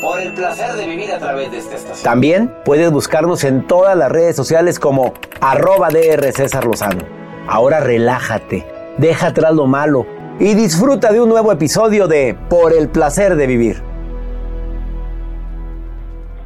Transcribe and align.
Por 0.00 0.20
el 0.20 0.32
placer 0.32 0.74
de 0.74 0.86
vivir 0.86 1.10
a 1.10 1.18
través 1.18 1.50
de 1.50 1.58
esta 1.58 1.74
estación. 1.74 2.04
También 2.04 2.54
puedes 2.64 2.90
buscarnos 2.92 3.42
en 3.42 3.66
todas 3.66 3.96
las 3.96 4.10
redes 4.12 4.36
sociales 4.36 4.78
como 4.78 5.12
arroba 5.40 5.88
DR 5.88 6.32
César 6.32 6.66
Lozano. 6.66 7.02
Ahora 7.48 7.80
relájate, 7.80 8.64
deja 8.96 9.28
atrás 9.28 9.54
lo 9.54 9.66
malo 9.66 10.06
y 10.38 10.54
disfruta 10.54 11.12
de 11.12 11.20
un 11.20 11.28
nuevo 11.28 11.50
episodio 11.50 12.06
de 12.06 12.38
Por 12.48 12.72
el 12.72 12.88
placer 12.88 13.34
de 13.34 13.46
vivir. 13.48 13.82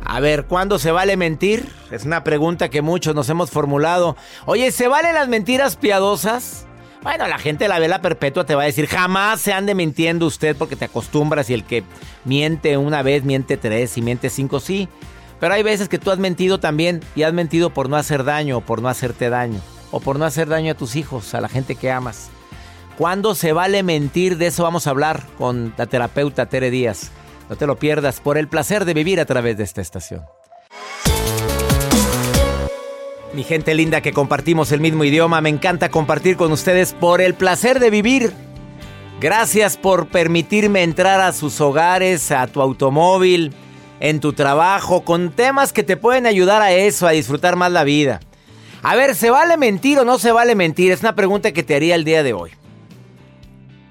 A 0.02 0.20
ver, 0.20 0.46
¿cuándo 0.46 0.78
se 0.78 0.90
vale 0.90 1.18
mentir? 1.18 1.70
Es 1.90 2.06
una 2.06 2.24
pregunta 2.24 2.70
que 2.70 2.80
muchos 2.80 3.14
nos 3.14 3.28
hemos 3.28 3.50
formulado. 3.50 4.16
Oye, 4.46 4.72
¿se 4.72 4.88
valen 4.88 5.14
las 5.14 5.28
mentiras 5.28 5.76
piadosas? 5.76 6.66
Bueno, 7.02 7.26
la 7.26 7.38
gente 7.38 7.64
de 7.64 7.68
la 7.68 7.80
vela 7.80 8.00
perpetua 8.00 8.46
te 8.46 8.54
va 8.54 8.62
a 8.62 8.66
decir, 8.66 8.86
jamás 8.86 9.40
se 9.40 9.52
ande 9.52 9.74
mintiendo 9.74 10.24
usted 10.24 10.54
porque 10.56 10.76
te 10.76 10.84
acostumbras 10.84 11.50
y 11.50 11.54
el 11.54 11.64
que 11.64 11.82
miente 12.24 12.76
una 12.76 13.02
vez, 13.02 13.24
miente 13.24 13.56
tres 13.56 13.98
y 13.98 14.02
miente 14.02 14.30
cinco, 14.30 14.60
sí. 14.60 14.88
Pero 15.40 15.54
hay 15.54 15.64
veces 15.64 15.88
que 15.88 15.98
tú 15.98 16.12
has 16.12 16.18
mentido 16.18 16.60
también 16.60 17.00
y 17.16 17.24
has 17.24 17.32
mentido 17.32 17.70
por 17.70 17.88
no 17.88 17.96
hacer 17.96 18.22
daño 18.22 18.58
o 18.58 18.60
por 18.60 18.80
no 18.80 18.88
hacerte 18.88 19.30
daño. 19.30 19.60
O 19.90 19.98
por 19.98 20.18
no 20.18 20.24
hacer 20.24 20.48
daño 20.48 20.72
a 20.72 20.76
tus 20.76 20.94
hijos, 20.94 21.34
a 21.34 21.40
la 21.40 21.48
gente 21.48 21.74
que 21.74 21.90
amas. 21.90 22.30
¿Cuándo 22.96 23.34
se 23.34 23.52
vale 23.52 23.82
mentir? 23.82 24.38
De 24.38 24.46
eso 24.46 24.62
vamos 24.62 24.86
a 24.86 24.90
hablar 24.90 25.24
con 25.36 25.74
la 25.76 25.86
terapeuta 25.86 26.46
Tere 26.46 26.70
Díaz. 26.70 27.10
No 27.50 27.56
te 27.56 27.66
lo 27.66 27.76
pierdas 27.76 28.20
por 28.20 28.38
el 28.38 28.46
placer 28.46 28.84
de 28.84 28.94
vivir 28.94 29.18
a 29.18 29.26
través 29.26 29.56
de 29.56 29.64
esta 29.64 29.80
estación. 29.80 30.22
Mi 33.34 33.44
gente 33.44 33.74
linda 33.74 34.02
que 34.02 34.12
compartimos 34.12 34.72
el 34.72 34.80
mismo 34.80 35.04
idioma, 35.04 35.40
me 35.40 35.48
encanta 35.48 35.90
compartir 35.90 36.36
con 36.36 36.52
ustedes 36.52 36.92
por 36.92 37.22
el 37.22 37.32
placer 37.32 37.80
de 37.80 37.88
vivir. 37.88 38.30
Gracias 39.20 39.78
por 39.78 40.08
permitirme 40.08 40.82
entrar 40.82 41.20
a 41.22 41.32
sus 41.32 41.58
hogares, 41.62 42.30
a 42.30 42.46
tu 42.46 42.60
automóvil, 42.60 43.54
en 44.00 44.20
tu 44.20 44.34
trabajo, 44.34 45.02
con 45.02 45.30
temas 45.30 45.72
que 45.72 45.82
te 45.82 45.96
pueden 45.96 46.26
ayudar 46.26 46.60
a 46.60 46.72
eso, 46.72 47.06
a 47.06 47.12
disfrutar 47.12 47.56
más 47.56 47.72
la 47.72 47.84
vida. 47.84 48.20
A 48.82 48.96
ver, 48.96 49.14
¿se 49.14 49.30
vale 49.30 49.56
mentir 49.56 49.98
o 49.98 50.04
no 50.04 50.18
se 50.18 50.32
vale 50.32 50.54
mentir? 50.54 50.92
Es 50.92 51.00
una 51.00 51.14
pregunta 51.14 51.52
que 51.52 51.62
te 51.62 51.74
haría 51.74 51.94
el 51.94 52.04
día 52.04 52.22
de 52.22 52.34
hoy. 52.34 52.50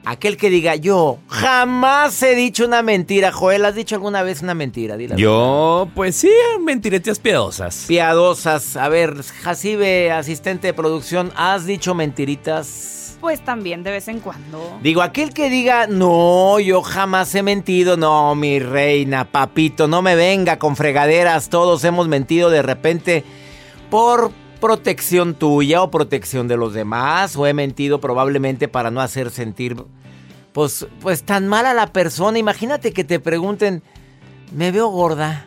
Aquel 0.03 0.35
que 0.35 0.49
diga, 0.49 0.75
yo 0.75 1.19
jamás 1.27 2.21
he 2.23 2.33
dicho 2.35 2.65
una 2.65 2.81
mentira. 2.81 3.31
Joel, 3.31 3.65
¿has 3.65 3.75
dicho 3.75 3.95
alguna 3.95 4.23
vez 4.23 4.41
una 4.41 4.55
mentira? 4.55 4.97
Dile 4.97 5.15
yo, 5.15 5.89
pues 5.93 6.15
sí, 6.15 6.31
mentiretas 6.61 7.19
piadosas. 7.19 7.85
Piadosas. 7.87 8.77
A 8.77 8.89
ver, 8.89 9.21
Jacibe, 9.21 10.11
asistente 10.11 10.67
de 10.67 10.73
producción, 10.73 11.31
¿has 11.35 11.65
dicho 11.65 11.93
mentiritas? 11.93 13.17
Pues 13.21 13.45
también 13.45 13.83
de 13.83 13.91
vez 13.91 14.07
en 14.07 14.19
cuando. 14.19 14.79
Digo, 14.81 15.03
aquel 15.03 15.31
que 15.31 15.51
diga, 15.51 15.85
no, 15.85 16.59
yo 16.59 16.81
jamás 16.81 17.35
he 17.35 17.43
mentido. 17.43 17.95
No, 17.95 18.33
mi 18.33 18.57
reina, 18.57 19.25
papito, 19.25 19.87
no 19.87 20.01
me 20.01 20.15
venga 20.15 20.57
con 20.57 20.75
fregaderas. 20.75 21.49
Todos 21.49 21.83
hemos 21.83 22.07
mentido 22.07 22.49
de 22.49 22.63
repente 22.63 23.23
por 23.91 24.31
protección 24.61 25.33
tuya 25.33 25.81
o 25.81 25.91
protección 25.91 26.47
de 26.47 26.55
los 26.55 26.73
demás 26.73 27.35
o 27.35 27.45
he 27.45 27.53
mentido 27.53 27.99
probablemente 27.99 28.69
para 28.69 28.91
no 28.91 29.01
hacer 29.01 29.29
sentir 29.31 29.75
pues 30.53 30.87
pues 31.01 31.23
tan 31.23 31.47
mal 31.47 31.65
a 31.65 31.73
la 31.73 31.87
persona. 31.87 32.37
Imagínate 32.37 32.93
que 32.93 33.03
te 33.03 33.19
pregunten, 33.19 33.83
"Me 34.53 34.71
veo 34.71 34.87
gorda." 34.87 35.45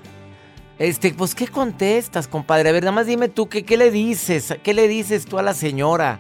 Este, 0.79 1.15
pues 1.15 1.35
¿qué 1.35 1.47
contestas, 1.47 2.27
compadre? 2.27 2.69
A 2.69 2.73
ver, 2.73 2.83
nada 2.83 2.93
más 2.93 3.07
dime 3.07 3.29
tú 3.29 3.49
qué 3.49 3.65
qué 3.65 3.77
le 3.77 3.91
dices? 3.91 4.55
¿Qué 4.63 4.75
le 4.75 4.89
dices 4.89 5.25
tú 5.25 5.39
a 5.39 5.43
la 5.43 5.55
señora? 5.55 6.19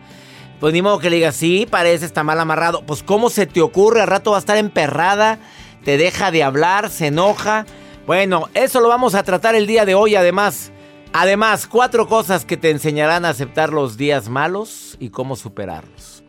Pues 0.60 0.72
ni 0.72 0.80
modo 0.80 1.00
que 1.00 1.10
le 1.10 1.16
digas, 1.16 1.34
"Sí, 1.34 1.66
parece 1.68 2.06
está 2.06 2.22
mal 2.22 2.38
amarrado." 2.38 2.86
Pues 2.86 3.02
¿cómo 3.02 3.28
se 3.28 3.46
te 3.46 3.60
ocurre? 3.60 4.00
Al 4.00 4.06
rato 4.06 4.30
va 4.30 4.36
a 4.36 4.40
estar 4.40 4.56
emperrada, 4.56 5.38
te 5.84 5.96
deja 5.98 6.30
de 6.30 6.42
hablar, 6.44 6.90
se 6.90 7.08
enoja. 7.08 7.66
Bueno, 8.06 8.48
eso 8.54 8.80
lo 8.80 8.88
vamos 8.88 9.14
a 9.14 9.24
tratar 9.24 9.54
el 9.56 9.66
día 9.66 9.84
de 9.84 9.94
hoy 9.94 10.14
además. 10.14 10.70
Además, 11.16 11.68
cuatro 11.68 12.08
cosas 12.08 12.44
que 12.44 12.56
te 12.56 12.70
enseñarán 12.70 13.24
a 13.24 13.28
aceptar 13.28 13.72
los 13.72 13.96
días 13.96 14.28
malos 14.28 14.96
y 14.98 15.10
cómo 15.10 15.36
superarlos. 15.36 16.24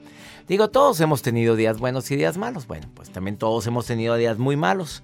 Digo, 0.48 0.70
todos 0.70 1.02
hemos 1.02 1.24
tenido 1.24 1.56
días 1.56 1.80
buenos 1.80 2.12
y 2.12 2.16
días 2.16 2.38
malos. 2.38 2.68
Bueno, 2.68 2.88
pues 2.94 3.10
también 3.10 3.36
todos 3.36 3.66
hemos 3.66 3.88
tenido 3.88 4.16
días 4.16 4.38
muy 4.38 4.56
malos. 4.56 5.02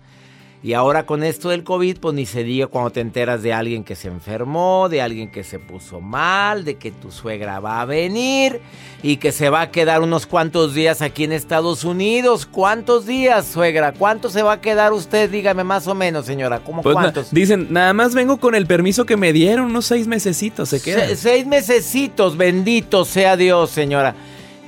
Y 0.63 0.73
ahora 0.73 1.07
con 1.07 1.23
esto 1.23 1.49
del 1.49 1.63
COVID, 1.63 1.97
pues 1.97 2.13
ni 2.13 2.27
se 2.27 2.43
diga 2.43 2.67
cuando 2.67 2.91
te 2.91 2.99
enteras 2.99 3.41
de 3.41 3.51
alguien 3.51 3.83
que 3.83 3.95
se 3.95 4.09
enfermó, 4.09 4.89
de 4.89 5.01
alguien 5.01 5.31
que 5.31 5.43
se 5.43 5.57
puso 5.57 6.01
mal, 6.01 6.63
de 6.65 6.75
que 6.75 6.91
tu 6.91 7.11
suegra 7.11 7.59
va 7.59 7.81
a 7.81 7.85
venir 7.85 8.61
y 9.01 9.17
que 9.17 9.31
se 9.31 9.49
va 9.49 9.61
a 9.61 9.71
quedar 9.71 10.01
unos 10.01 10.27
cuantos 10.27 10.75
días 10.75 11.01
aquí 11.01 11.23
en 11.23 11.31
Estados 11.31 11.83
Unidos. 11.83 12.45
¿Cuántos 12.45 13.07
días, 13.07 13.47
suegra? 13.47 13.91
¿Cuánto 13.93 14.29
se 14.29 14.43
va 14.43 14.53
a 14.53 14.61
quedar 14.61 14.93
usted? 14.93 15.31
Dígame 15.31 15.63
más 15.63 15.87
o 15.87 15.95
menos, 15.95 16.27
señora. 16.27 16.59
¿Cómo 16.59 16.83
Pues 16.83 16.95
na- 16.95 17.01
cuántos? 17.01 17.33
dicen, 17.33 17.65
nada 17.71 17.93
más 17.93 18.13
vengo 18.13 18.37
con 18.37 18.53
el 18.53 18.67
permiso 18.67 19.03
que 19.05 19.17
me 19.17 19.33
dieron, 19.33 19.65
unos 19.65 19.87
seis 19.87 20.05
mesecitos, 20.05 20.69
se 20.69 20.79
queda. 20.79 21.07
Se- 21.07 21.15
seis 21.15 21.47
mesecitos, 21.47 22.37
bendito 22.37 23.03
sea 23.03 23.35
Dios, 23.35 23.71
señora. 23.71 24.13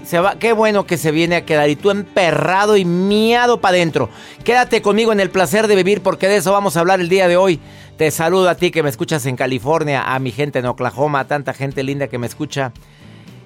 Se 0.04 0.20
va, 0.20 0.36
qué 0.36 0.52
bueno 0.52 0.86
que 0.86 0.98
se 0.98 1.12
viene 1.12 1.38
a 1.38 1.46
quedar 1.46 1.70
y 1.70 1.76
tú 1.76 1.90
emperrado 1.90 2.76
y 2.76 2.84
miado 2.84 3.62
para 3.62 3.78
adentro. 3.78 4.10
Quédate 4.44 4.82
conmigo 4.82 5.14
en 5.14 5.20
el 5.20 5.30
placer 5.30 5.68
de 5.68 5.76
vivir 5.76 6.02
porque 6.02 6.28
de 6.28 6.38
eso 6.38 6.52
vamos 6.52 6.76
a 6.76 6.82
hablar 6.82 7.00
el 7.00 7.10
día 7.10 7.28
de 7.28 7.38
hoy. 7.38 7.60
Te 7.98 8.12
saludo 8.12 8.50
a 8.50 8.56
ti 8.56 8.70
que 8.70 8.84
me 8.84 8.90
escuchas 8.90 9.26
en 9.26 9.36
California, 9.36 10.14
a 10.14 10.20
mi 10.20 10.32
gente 10.32 10.60
en 10.60 10.66
Oklahoma, 10.66 11.22
a 11.22 11.28
tanta 11.28 11.54
gente 11.54 11.84
linda 11.84 12.08
que 12.08 12.18
me 12.18 12.28
escucha. 12.28 12.74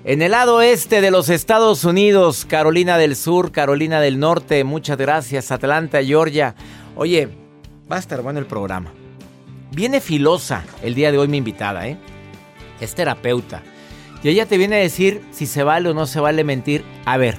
En 0.03 0.21
el 0.21 0.31
lado 0.31 0.61
este 0.61 1.01
de 1.01 1.11
los 1.11 1.29
Estados 1.29 1.83
Unidos, 1.83 2.45
Carolina 2.45 2.97
del 2.97 3.15
Sur, 3.15 3.51
Carolina 3.51 3.99
del 3.99 4.19
Norte, 4.19 4.63
muchas 4.63 4.97
gracias, 4.97 5.51
Atlanta, 5.51 6.03
Georgia. 6.03 6.55
Oye, 6.95 7.29
va 7.91 7.97
a 7.97 7.99
estar 7.99 8.21
bueno 8.21 8.39
el 8.39 8.45
programa. 8.45 8.91
Viene 9.71 9.99
filosa 9.99 10.63
el 10.81 10.95
día 10.95 11.11
de 11.11 11.17
hoy 11.17 11.27
mi 11.27 11.37
invitada, 11.37 11.87
¿eh? 11.87 11.97
Es 12.79 12.95
terapeuta. 12.95 13.61
Y 14.23 14.29
ella 14.29 14.45
te 14.45 14.57
viene 14.57 14.77
a 14.77 14.79
decir 14.79 15.21
si 15.31 15.45
se 15.45 15.63
vale 15.63 15.89
o 15.89 15.93
no 15.93 16.05
se 16.05 16.19
vale 16.19 16.43
mentir. 16.43 16.83
A 17.05 17.17
ver, 17.17 17.37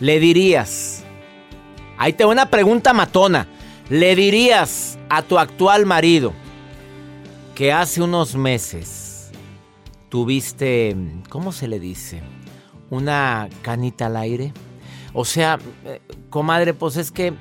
le 0.00 0.18
dirías, 0.18 1.04
ahí 1.98 2.12
te 2.12 2.24
una 2.24 2.46
pregunta 2.46 2.92
matona, 2.92 3.46
le 3.88 4.16
dirías 4.16 4.98
a 5.08 5.22
tu 5.22 5.38
actual 5.38 5.86
marido 5.86 6.32
que 7.54 7.72
hace 7.72 8.02
unos 8.02 8.34
meses 8.34 9.30
tuviste, 10.08 10.96
¿cómo 11.28 11.52
se 11.52 11.68
le 11.68 11.78
dice? 11.78 12.20
Una 12.90 13.48
canita 13.62 14.06
al 14.06 14.16
aire. 14.16 14.52
O 15.14 15.24
sea, 15.24 15.58
eh, 15.84 16.00
comadre, 16.30 16.74
pues 16.74 16.96
es 16.96 17.10
que, 17.10 17.32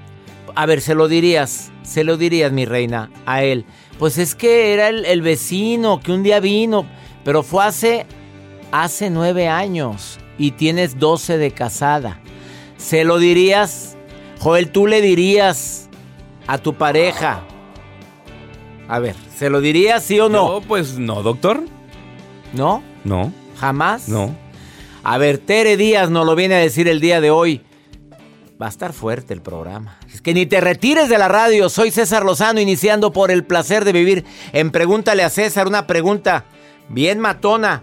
a 0.56 0.66
ver, 0.66 0.82
se 0.82 0.96
lo 0.96 1.08
dirías, 1.08 1.72
se 1.84 2.04
lo 2.04 2.18
dirías, 2.18 2.52
mi 2.52 2.66
reina, 2.66 3.10
a 3.26 3.44
él. 3.44 3.66
Pues 4.00 4.18
es 4.18 4.36
que 4.36 4.74
era 4.74 4.90
el 4.90 5.22
vecino 5.22 6.00
que 6.00 6.12
un 6.12 6.24
día 6.24 6.40
vino, 6.40 6.86
pero 7.24 7.44
fue 7.44 7.66
hace, 7.66 8.06
hace 8.72 9.10
nueve 9.10 9.48
años 9.48 10.20
y 10.38 10.52
tienes 10.52 11.00
doce 11.00 11.38
de 11.38 11.52
casada. 11.52 12.20
¿Se 12.78 13.04
lo 13.04 13.20
dirías? 13.20 13.96
Joel, 14.40 14.72
tú 14.72 14.88
le 14.88 15.02
dirías 15.02 15.90
a 16.48 16.58
tu 16.58 16.74
pareja. 16.76 17.44
A 18.88 19.00
ver, 19.00 19.16
¿se 19.38 19.50
lo 19.50 19.62
dirías 19.62 20.04
sí 20.04 20.20
o 20.20 20.30
no? 20.30 20.50
No, 20.50 20.62
pues 20.62 20.98
no, 20.98 21.22
doctor. 21.22 21.64
¿No? 22.54 22.84
No, 23.04 23.32
¿Jamás? 23.60 24.10
no. 24.10 24.36
A 25.04 25.18
ver, 25.18 25.40
Tere 25.40 25.78
Díaz 25.78 26.10
nos 26.12 26.26
lo 26.26 26.36
viene 26.36 26.56
a 26.56 26.60
decir 26.60 26.88
el 26.88 27.00
día 27.00 27.22
de 27.22 27.32
hoy. 27.32 27.62
Va 28.62 28.68
a 28.68 28.70
estar 28.70 28.94
fuerte 28.94 29.34
el 29.34 29.42
programa. 29.42 29.98
Es 30.14 30.22
que 30.22 30.36
ni 30.36 30.46
te 30.46 30.62
retires 30.62 31.10
de 31.10 31.18
la 31.18 31.28
radio. 31.28 31.70
Soy 31.70 31.90
César 31.90 32.24
Lozano, 32.24 32.60
iniciando 32.60 33.12
por 33.12 33.32
el 33.32 33.44
placer 33.44 33.84
de 33.84 33.94
vivir. 33.94 34.26
En 34.54 34.70
Pregúntale 34.70 35.24
a 35.24 35.32
César, 35.32 35.68
una 35.68 35.88
pregunta 35.88 36.46
bien 36.94 37.20
matona 37.20 37.82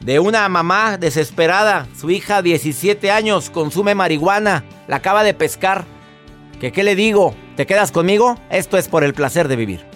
de 0.00 0.18
una 0.18 0.48
mamá 0.48 0.98
desesperada. 0.98 1.86
Su 1.98 2.10
hija, 2.10 2.42
17 2.42 3.10
años, 3.10 3.50
consume 3.50 3.94
marihuana. 3.94 4.64
La 4.88 4.96
acaba 4.96 5.24
de 5.24 5.34
pescar. 5.34 5.84
¿Que 6.60 6.72
qué 6.72 6.84
le 6.84 6.94
digo? 6.94 7.34
¿Te 7.56 7.66
quedas 7.66 7.92
conmigo? 7.92 8.38
Esto 8.50 8.78
es 8.78 8.88
por 8.88 9.04
el 9.04 9.14
placer 9.14 9.48
de 9.48 9.56
vivir. 9.56 9.95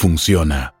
funciona. 0.01 0.80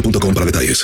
para 0.01 0.45
detalles. 0.45 0.83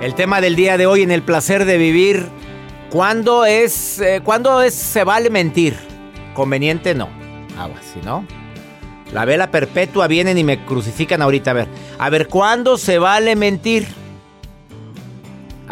El 0.00 0.14
tema 0.14 0.40
del 0.40 0.56
día 0.56 0.76
de 0.76 0.86
hoy 0.86 1.02
en 1.02 1.10
el 1.10 1.22
placer 1.22 1.64
de 1.64 1.78
vivir. 1.78 2.26
¿Cuándo 2.90 3.46
es, 3.46 4.00
eh, 4.00 4.20
¿cuándo 4.22 4.60
es 4.60 4.74
se 4.74 5.04
vale 5.04 5.30
mentir? 5.30 5.76
Conveniente 6.34 6.94
no. 6.94 7.08
Agua, 7.56 7.80
si 7.80 8.00
no. 8.04 8.26
La 9.12 9.24
vela 9.24 9.50
perpetua 9.50 10.08
vienen 10.08 10.36
y 10.36 10.44
me 10.44 10.64
crucifican 10.64 11.22
ahorita. 11.22 11.52
A 11.52 11.54
ver, 11.54 11.68
a 11.98 12.10
ver, 12.10 12.28
¿cuándo 12.28 12.76
se 12.76 12.98
vale 12.98 13.36
mentir? 13.36 13.86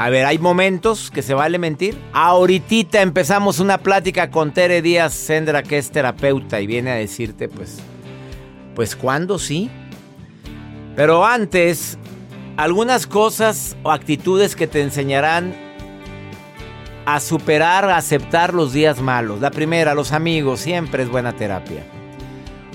A 0.00 0.08
ver, 0.08 0.24
hay 0.24 0.38
momentos 0.38 1.10
que 1.10 1.20
se 1.20 1.34
vale 1.34 1.58
mentir. 1.58 1.94
Ahorita 2.14 3.02
empezamos 3.02 3.60
una 3.60 3.76
plática 3.76 4.30
con 4.30 4.50
Tere 4.50 4.80
Díaz 4.80 5.12
Sendra, 5.12 5.62
que 5.62 5.76
es 5.76 5.90
terapeuta, 5.90 6.58
y 6.58 6.66
viene 6.66 6.90
a 6.90 6.94
decirte, 6.94 7.50
pues, 7.50 7.80
pues, 8.74 8.96
¿cuándo 8.96 9.38
sí? 9.38 9.70
Pero 10.96 11.26
antes, 11.26 11.98
algunas 12.56 13.06
cosas 13.06 13.76
o 13.82 13.90
actitudes 13.90 14.56
que 14.56 14.66
te 14.66 14.80
enseñarán 14.80 15.54
a 17.04 17.20
superar, 17.20 17.84
a 17.84 17.98
aceptar 17.98 18.54
los 18.54 18.72
días 18.72 19.02
malos. 19.02 19.42
La 19.42 19.50
primera, 19.50 19.92
los 19.92 20.12
amigos, 20.12 20.60
siempre 20.60 21.02
es 21.02 21.10
buena 21.10 21.34
terapia. 21.34 21.82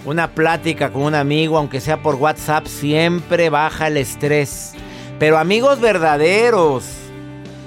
Una 0.05 0.29
plática 0.29 0.91
con 0.93 1.01
un 1.01 1.15
amigo, 1.15 1.57
aunque 1.57 1.81
sea 1.81 2.03
por 2.03 2.13
WhatsApp, 2.13 2.67
siempre 2.67 3.49
baja 3.49 3.87
el 3.87 3.97
estrés. 3.97 4.73
Pero 5.17 5.39
amigos 5.39 5.81
verdaderos, 5.81 7.04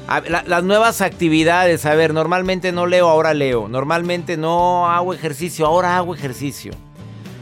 Las 0.09 0.65
nuevas 0.65 1.03
actividades, 1.03 1.85
a 1.85 1.95
ver, 1.95 2.15
normalmente 2.15 2.73
no 2.73 2.87
leo, 2.87 3.09
ahora 3.09 3.35
leo. 3.35 3.69
Normalmente 3.69 4.39
no 4.39 4.89
hago 4.89 5.13
ejercicio, 5.13 5.67
ahora 5.67 5.99
hago 5.99 6.15
ejercicio. 6.15 6.73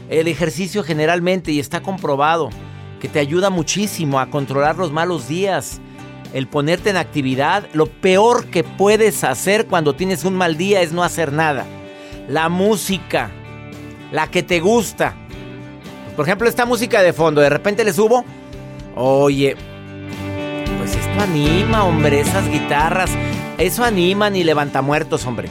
El 0.09 0.27
ejercicio 0.27 0.83
generalmente, 0.83 1.53
y 1.53 1.59
está 1.59 1.81
comprobado, 1.81 2.49
que 2.99 3.07
te 3.07 3.19
ayuda 3.19 3.49
muchísimo 3.49 4.19
a 4.19 4.29
controlar 4.29 4.75
los 4.75 4.91
malos 4.91 5.29
días. 5.29 5.79
El 6.33 6.47
ponerte 6.47 6.89
en 6.89 6.97
actividad, 6.97 7.69
lo 7.71 7.85
peor 7.85 8.47
que 8.47 8.65
puedes 8.65 9.23
hacer 9.23 9.67
cuando 9.67 9.95
tienes 9.95 10.25
un 10.25 10.35
mal 10.35 10.57
día 10.57 10.81
es 10.81 10.91
no 10.91 11.05
hacer 11.05 11.31
nada. 11.31 11.65
La 12.27 12.49
música, 12.49 13.31
la 14.11 14.29
que 14.29 14.43
te 14.43 14.59
gusta. 14.59 15.15
Por 16.17 16.25
ejemplo, 16.25 16.49
esta 16.49 16.65
música 16.65 17.01
de 17.01 17.13
fondo, 17.13 17.39
de 17.39 17.49
repente 17.49 17.85
le 17.85 17.93
subo. 17.93 18.25
Oye, 18.93 19.55
esto 21.17 21.31
anima, 21.31 21.83
hombre, 21.83 22.19
esas 22.19 22.47
guitarras. 22.47 23.09
Eso 23.57 23.83
animan 23.83 24.35
y 24.35 24.43
levanta 24.43 24.83
muertos, 24.83 25.25
hombre. 25.25 25.49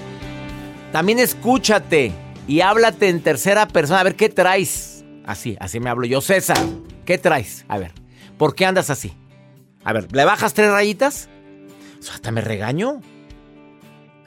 También 0.93 1.19
escúchate 1.19 2.13
y 2.47 2.61
háblate 2.61 3.09
en 3.09 3.21
tercera 3.21 3.67
persona. 3.67 4.01
A 4.01 4.05
ver, 4.05 4.15
¿qué 4.15 4.29
traes? 4.29 5.05
Así, 5.25 5.57
así 5.59 5.81
me 5.81 5.91
hablo 5.91 6.07
yo. 6.07 6.21
César, 6.21 6.59
¿qué 7.05 7.19
traes? 7.19 7.65
A 7.67 7.79
ver, 7.79 7.91
¿por 8.39 8.55
qué 8.55 8.65
andas 8.65 8.91
así? 8.91 9.13
A 9.83 9.93
ver, 9.93 10.07
¿le 10.13 10.25
bajas 10.25 10.55
tres 10.55 10.71
rayitas? 10.71 11.29
Hasta 12.13 12.31
me 12.31 12.43
regaño. 12.43 13.01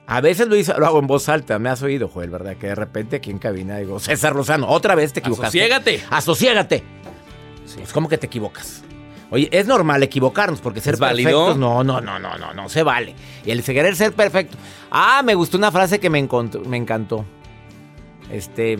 A 0.07 0.19
veces 0.19 0.47
lo, 0.47 0.57
hice, 0.57 0.73
lo 0.77 0.87
hago 0.87 0.99
en 0.99 1.07
voz 1.07 1.29
alta, 1.29 1.57
me 1.57 1.69
has 1.69 1.81
oído, 1.81 2.09
Joel, 2.09 2.31
¿verdad? 2.31 2.57
Que 2.57 2.67
de 2.67 2.75
repente 2.75 3.17
aquí 3.17 3.31
en 3.31 3.39
cabina 3.39 3.77
digo, 3.77 3.99
César 3.99 4.35
Lozano, 4.35 4.67
otra 4.67 4.95
vez 4.95 5.13
te 5.13 5.21
equivocaste. 5.21 5.47
Asociégate. 5.47 6.03
Asociégate. 6.09 6.83
Pues 7.75 7.93
como 7.93 8.09
que 8.09 8.17
te 8.17 8.25
equivocas. 8.25 8.83
Oye, 9.31 9.47
es 9.51 9.67
normal 9.67 10.01
equivocarnos 10.01 10.59
porque 10.59 10.81
ser 10.81 10.97
perfectos 10.97 11.57
no, 11.57 11.83
no, 11.83 12.01
no, 12.01 12.17
no, 12.17 12.37
no, 12.37 12.53
no 12.53 12.69
se 12.69 12.81
vale. 12.81 13.13
Y 13.45 13.51
el 13.51 13.63
querer 13.63 13.95
ser 13.95 14.13
perfecto. 14.13 14.57
Ah, 14.89 15.21
me 15.23 15.35
gustó 15.35 15.57
una 15.57 15.71
frase 15.71 15.99
que 15.99 16.09
me, 16.09 16.27
me 16.65 16.77
encantó. 16.77 17.25
Este, 18.31 18.79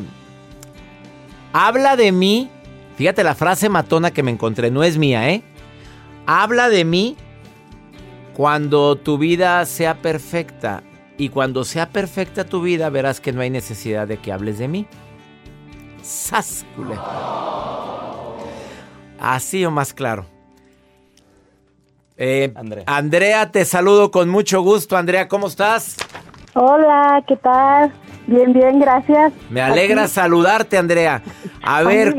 habla 1.54 1.96
de 1.96 2.12
mí. 2.12 2.50
Fíjate 2.98 3.24
la 3.24 3.36
frase 3.36 3.70
matona 3.70 4.12
que 4.12 4.24
me 4.24 4.32
encontré, 4.32 4.72
no 4.72 4.84
es 4.84 4.98
mía, 4.98 5.30
¿eh? 5.30 5.44
Habla 6.26 6.68
de 6.68 6.84
mí 6.84 7.16
cuando 8.34 8.96
tu 8.96 9.18
vida 9.18 9.66
sea 9.66 10.02
perfecta. 10.02 10.84
Y 11.18 11.30
cuando 11.30 11.66
sea 11.66 11.90
perfecta 11.90 12.46
tu 12.46 12.62
vida, 12.62 12.90
verás 12.90 13.20
que 13.20 13.34
no 13.34 13.42
hay 13.42 13.50
necesidad 13.50 14.08
de 14.08 14.18
que 14.18 14.32
hables 14.32 14.58
de 14.58 14.70
mí. 14.70 14.88
¡Sas, 16.02 16.66
culé! 16.76 16.96
Así 19.20 19.66
o 19.66 19.72
más 19.72 19.94
claro. 19.94 20.39
Eh, 22.22 22.52
Andrea. 22.56 22.84
Andrea, 22.86 23.50
te 23.50 23.64
saludo 23.64 24.12
con 24.12 24.28
mucho 24.28 24.62
gusto. 24.62 24.98
Andrea, 24.98 25.30
¿cómo 25.30 25.48
estás? 25.48 25.96
Hola, 26.54 27.24
¿qué 27.26 27.38
tal? 27.38 27.94
Bien, 28.28 28.52
bien, 28.52 28.78
gracias. 28.80 29.32
Me 29.50 29.62
alegra 29.62 30.04
Aquí. 30.04 30.12
saludarte, 30.12 30.78
Andrea. 30.78 31.22
A 31.64 31.82
ver. 31.84 32.14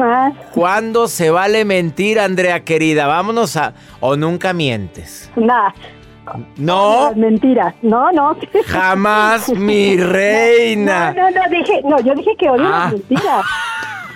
¿cuándo 0.54 1.07
se 1.07 1.30
vale 1.30 1.66
mentir, 1.66 2.19
Andrea 2.19 2.64
querida? 2.64 3.07
Vámonos 3.07 3.57
a... 3.59 3.75
¿O 4.00 4.16
nunca 4.16 4.54
mientes? 4.54 5.30
Nada, 5.37 5.75
No, 6.57 7.12
mentiras. 7.14 7.75
No, 7.83 8.11
no. 8.12 8.37
jamás, 8.66 9.49
mi 9.54 9.99
reina. 9.99 11.12
No, 11.12 11.25
no, 11.25 11.30
no, 11.30 11.40
dije, 11.50 11.80
no, 11.85 12.00
yo 12.00 12.14
dije 12.14 12.30
que 12.38 12.49
odio 12.49 12.66
Ah. 12.66 12.71
las 12.85 12.92
mentiras. 12.95 13.45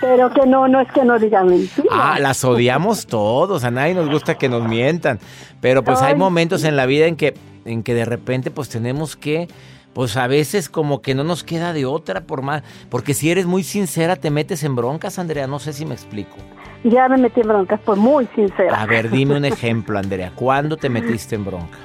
Pero 0.01 0.29
que 0.31 0.45
no, 0.45 0.67
no 0.67 0.81
es 0.81 0.91
que 0.91 1.03
no 1.03 1.17
diga 1.17 1.43
mentiras. 1.43 1.87
Ah, 1.91 2.17
las 2.19 2.43
odiamos 2.43 3.07
todos, 3.07 3.63
a 3.63 3.71
nadie 3.71 3.93
nos 3.93 4.09
gusta 4.09 4.35
que 4.35 4.49
nos 4.49 4.67
mientan, 4.67 5.19
pero 5.61 5.83
pues 5.83 6.01
hay 6.01 6.13
Ay, 6.13 6.19
momentos 6.19 6.63
en 6.63 6.75
la 6.75 6.85
vida 6.85 7.05
en 7.07 7.15
que 7.15 7.33
en 7.65 7.81
que 7.81 7.93
de 7.93 8.05
repente 8.05 8.51
pues 8.51 8.69
tenemos 8.69 9.15
que 9.15 9.47
pues 9.93 10.17
a 10.17 10.27
veces 10.27 10.69
como 10.69 11.01
que 11.01 11.15
no 11.15 11.23
nos 11.23 11.43
queda 11.43 11.71
de 11.71 11.85
otra 11.85 12.21
por 12.21 12.41
más, 12.41 12.63
porque 12.89 13.13
si 13.13 13.31
eres 13.31 13.45
muy 13.45 13.63
sincera 13.63 14.17
te 14.17 14.29
metes 14.29 14.63
en 14.63 14.75
broncas, 14.75 15.17
Andrea, 15.19 15.47
no 15.47 15.57
sé 15.57 15.71
si 15.71 15.85
me 15.85 15.93
explico. 15.93 16.35
Ya 16.83 17.07
me 17.07 17.17
metí 17.17 17.41
en 17.41 17.47
broncas, 17.47 17.79
por 17.79 17.95
muy 17.95 18.27
sincera. 18.35 18.79
A 18.79 18.85
ver, 18.85 19.09
dime 19.09 19.37
un 19.37 19.45
ejemplo, 19.45 19.97
Andrea, 19.97 20.33
¿cuándo 20.35 20.77
te 20.77 20.89
metiste 20.89 21.35
en 21.35 21.45
bronca? 21.45 21.77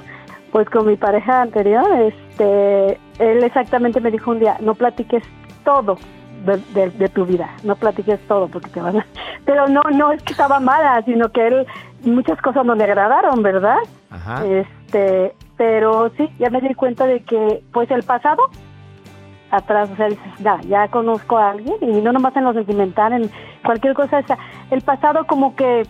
Pues 0.51 0.69
con 0.69 0.89
mi 0.89 0.97
pareja 0.97 1.43
anterior, 1.43 1.87
este, 2.03 2.99
él 3.19 3.45
exactamente 3.45 4.01
me 4.01 4.11
dijo 4.11 4.33
un 4.33 4.41
día, 4.41 4.59
no 4.61 4.75
platiques 4.75 5.23
todo 5.65 5.97
de, 6.45 6.57
de- 6.75 6.91
de 6.91 7.09
tu 7.09 7.25
vida, 7.27 7.49
no 7.65 7.77
platiques 7.77 8.21
todo 8.29 8.49
porque 8.49 8.71
te 8.71 8.81
van 8.81 8.99
a... 8.99 9.07
Pero 9.45 9.69
no, 9.69 9.83
no 9.93 10.13
es 10.13 10.23
que 10.23 10.33
estaba 10.33 10.61
mala, 10.61 11.03
sino 11.05 11.31
que 11.31 11.47
él, 11.47 11.67
muchas 12.05 12.41
cosas 12.43 12.65
no 12.65 12.75
le 12.75 12.85
agradaron, 12.85 13.43
¿verdad? 13.43 13.79
Ajá. 14.11 14.45
Este, 14.47 15.35
pero 15.57 16.11
sí, 16.17 16.29
ya 16.39 16.49
me 16.51 16.61
di 16.61 16.75
cuenta 16.75 17.07
de 17.07 17.21
que, 17.21 17.63
pues 17.73 17.91
el 17.91 18.03
pasado, 18.03 18.43
atrás, 19.51 19.91
o 19.93 19.97
sea, 19.97 20.09
dices, 20.09 20.33
ya, 20.39 20.59
ya 20.69 20.89
conozco 20.89 21.37
a 21.39 21.51
alguien, 21.51 21.75
y 21.81 22.01
no 22.01 22.13
nomás 22.13 22.37
en 22.37 22.45
lo 22.45 22.53
sentimental, 22.53 23.13
en 23.13 23.31
cualquier 23.65 23.95
cosa, 23.95 24.19
o 24.19 24.27
sea, 24.27 24.39
el 24.71 24.81
pasado 24.83 25.27
como 25.27 25.55
que 25.57 25.83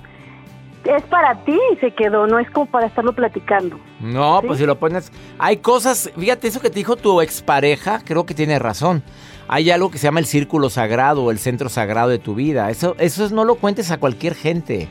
es 0.84 1.02
para 1.04 1.44
ti 1.44 1.58
y 1.72 1.76
se 1.76 1.92
quedó, 1.92 2.26
no 2.26 2.38
es 2.38 2.50
como 2.50 2.66
para 2.66 2.86
estarlo 2.86 3.12
platicando. 3.14 3.78
No, 4.00 4.40
¿Sí? 4.40 4.46
pues 4.46 4.58
si 4.58 4.66
lo 4.66 4.78
pones. 4.78 5.12
Hay 5.38 5.58
cosas. 5.58 6.10
Fíjate, 6.18 6.48
eso 6.48 6.60
que 6.60 6.70
te 6.70 6.76
dijo 6.76 6.96
tu 6.96 7.20
expareja, 7.20 8.00
creo 8.04 8.24
que 8.26 8.34
tiene 8.34 8.58
razón. 8.58 9.02
Hay 9.48 9.70
algo 9.70 9.90
que 9.90 9.98
se 9.98 10.04
llama 10.04 10.20
el 10.20 10.26
círculo 10.26 10.70
sagrado 10.70 11.24
o 11.24 11.30
el 11.30 11.38
centro 11.38 11.68
sagrado 11.68 12.08
de 12.10 12.18
tu 12.18 12.34
vida. 12.34 12.70
Eso, 12.70 12.94
eso 12.98 13.24
es- 13.24 13.32
no 13.32 13.44
lo 13.44 13.56
cuentes 13.56 13.90
a 13.90 13.98
cualquier 13.98 14.34
gente. 14.34 14.88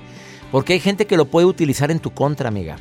Porque 0.52 0.74
hay 0.74 0.80
gente 0.80 1.06
que 1.06 1.16
lo 1.18 1.26
puede 1.26 1.46
utilizar 1.46 1.92
en 1.92 2.00
tu 2.00 2.12
contra, 2.12 2.48
amiga. 2.50 2.78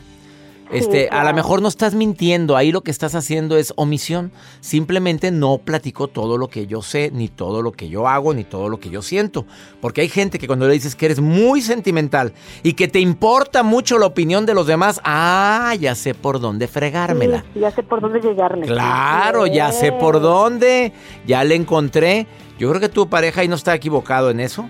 Este, 0.71 1.09
a 1.11 1.25
lo 1.25 1.35
mejor 1.35 1.63
no 1.63 1.69
estás 1.69 1.95
mintiendo, 1.95 2.57
ahí 2.57 2.73
lo 2.73 2.83
que 2.83 2.91
estás 2.91 3.15
haciendo 3.15 3.57
es 3.57 3.73
omisión. 3.77 4.33
Simplemente 4.61 5.31
no 5.31 5.59
platico 5.59 6.09
todo 6.09 6.39
lo 6.39 6.49
que 6.49 6.67
yo 6.67 6.83
sé, 6.83 7.11
ni 7.13 7.29
todo 7.29 7.63
lo 7.63 7.73
que 7.73 7.89
yo 7.89 8.07
hago, 8.09 8.35
ni 8.35 8.45
todo 8.45 8.69
lo 8.69 8.79
que 8.79 8.91
yo 8.91 9.03
siento. 9.03 9.47
Porque 9.81 10.03
hay 10.03 10.09
gente 10.09 10.39
que 10.39 10.47
cuando 10.47 10.67
le 10.67 10.75
dices 10.75 10.95
que 10.95 11.07
eres 11.07 11.21
muy 11.21 11.63
sentimental 11.63 12.33
y 12.63 12.75
que 12.75 12.89
te 12.89 13.01
importa 13.01 13.63
mucho 13.63 13.99
la 13.99 14.07
opinión 14.07 14.47
de 14.47 14.55
los 14.55 14.67
demás, 14.67 15.01
ah, 15.05 15.75
ya 15.79 15.95
sé 15.95 16.15
por 16.15 16.41
dónde 16.41 16.69
fregármela. 16.69 17.45
Sí, 17.55 17.61
ya 17.61 17.71
sé 17.71 17.83
por 17.83 18.01
dónde 18.01 18.21
llegarle. 18.21 18.67
Claro, 18.67 19.47
ya 19.47 19.73
sé 19.73 19.93
por 19.93 20.21
dónde, 20.21 20.93
ya 21.27 21.45
le 21.45 21.55
encontré. 21.55 22.27
Yo 22.59 22.69
creo 22.69 22.81
que 22.81 22.89
tu 22.89 23.09
pareja 23.09 23.41
ahí 23.41 23.49
no 23.49 23.55
está 23.55 23.75
equivocado 23.75 24.31
en 24.31 24.41
eso. 24.41 24.69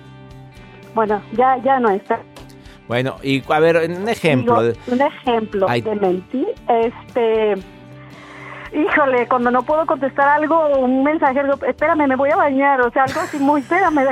Bueno, 0.94 1.22
ya, 1.32 1.56
ya 1.62 1.78
no 1.78 1.90
está. 1.90 2.20
Bueno, 2.88 3.16
y 3.22 3.42
a 3.52 3.60
ver, 3.60 3.90
un 3.90 4.08
ejemplo. 4.08 4.62
Digo, 4.62 4.78
un 4.88 5.00
ejemplo 5.02 5.66
Ay. 5.68 5.82
de 5.82 5.94
mentir, 5.94 6.48
este... 6.68 7.54
Híjole, 8.70 9.26
cuando 9.28 9.50
no 9.50 9.62
puedo 9.62 9.86
contestar 9.86 10.28
algo, 10.28 10.68
un 10.78 11.02
mensaje, 11.02 11.40
algo, 11.40 11.58
espérame, 11.66 12.06
me 12.06 12.16
voy 12.16 12.30
a 12.30 12.36
bañar, 12.36 12.82
o 12.82 12.90
sea, 12.90 13.04
algo 13.04 13.20
así 13.20 13.38
muy, 13.38 13.62
espérame. 13.62 14.08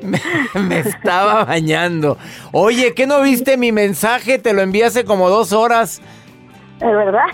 Me, 0.02 0.20
me 0.60 0.78
estaba 0.78 1.44
bañando. 1.44 2.18
Oye, 2.52 2.94
¿qué 2.94 3.08
no 3.08 3.20
viste 3.22 3.56
mi 3.56 3.72
mensaje? 3.72 4.38
Te 4.38 4.52
lo 4.52 4.62
envié 4.62 4.84
hace 4.84 5.04
como 5.04 5.28
dos 5.28 5.52
horas. 5.52 6.00
¿Es 6.78 6.92
verdad? 6.92 7.24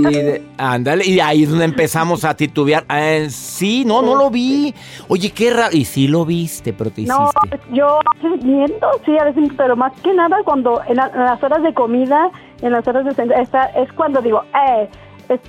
Y 0.00 0.02
de- 0.12 0.42
ándale, 0.58 1.06
y 1.06 1.20
ahí 1.20 1.44
es 1.44 1.50
donde 1.50 1.66
empezamos 1.66 2.24
a 2.24 2.34
titubear. 2.34 2.84
Ah, 2.88 3.18
sí, 3.28 3.84
no, 3.84 4.02
no 4.02 4.16
lo 4.16 4.28
vi. 4.28 4.74
Oye, 5.06 5.30
qué 5.30 5.52
raro. 5.52 5.70
Y 5.76 5.84
sí 5.84 6.08
lo 6.08 6.24
viste, 6.24 6.72
pero 6.72 6.90
te 6.90 7.02
No, 7.02 7.30
hiciste. 7.46 7.60
yo 7.72 8.00
sí, 8.20 8.26
miento, 8.44 8.88
sí, 9.06 9.16
a 9.16 9.24
veces, 9.24 9.50
pero 9.56 9.76
más 9.76 9.92
que 10.02 10.12
nada 10.14 10.38
cuando 10.44 10.80
en, 10.88 10.96
la- 10.96 11.10
en 11.14 11.20
las 11.20 11.40
horas 11.42 11.62
de 11.62 11.72
comida, 11.74 12.30
en 12.60 12.72
las 12.72 12.86
horas 12.88 13.04
de 13.04 13.34
esta, 13.40 13.66
es 13.66 13.92
cuando 13.92 14.20
digo, 14.20 14.42
eh, 14.68 14.88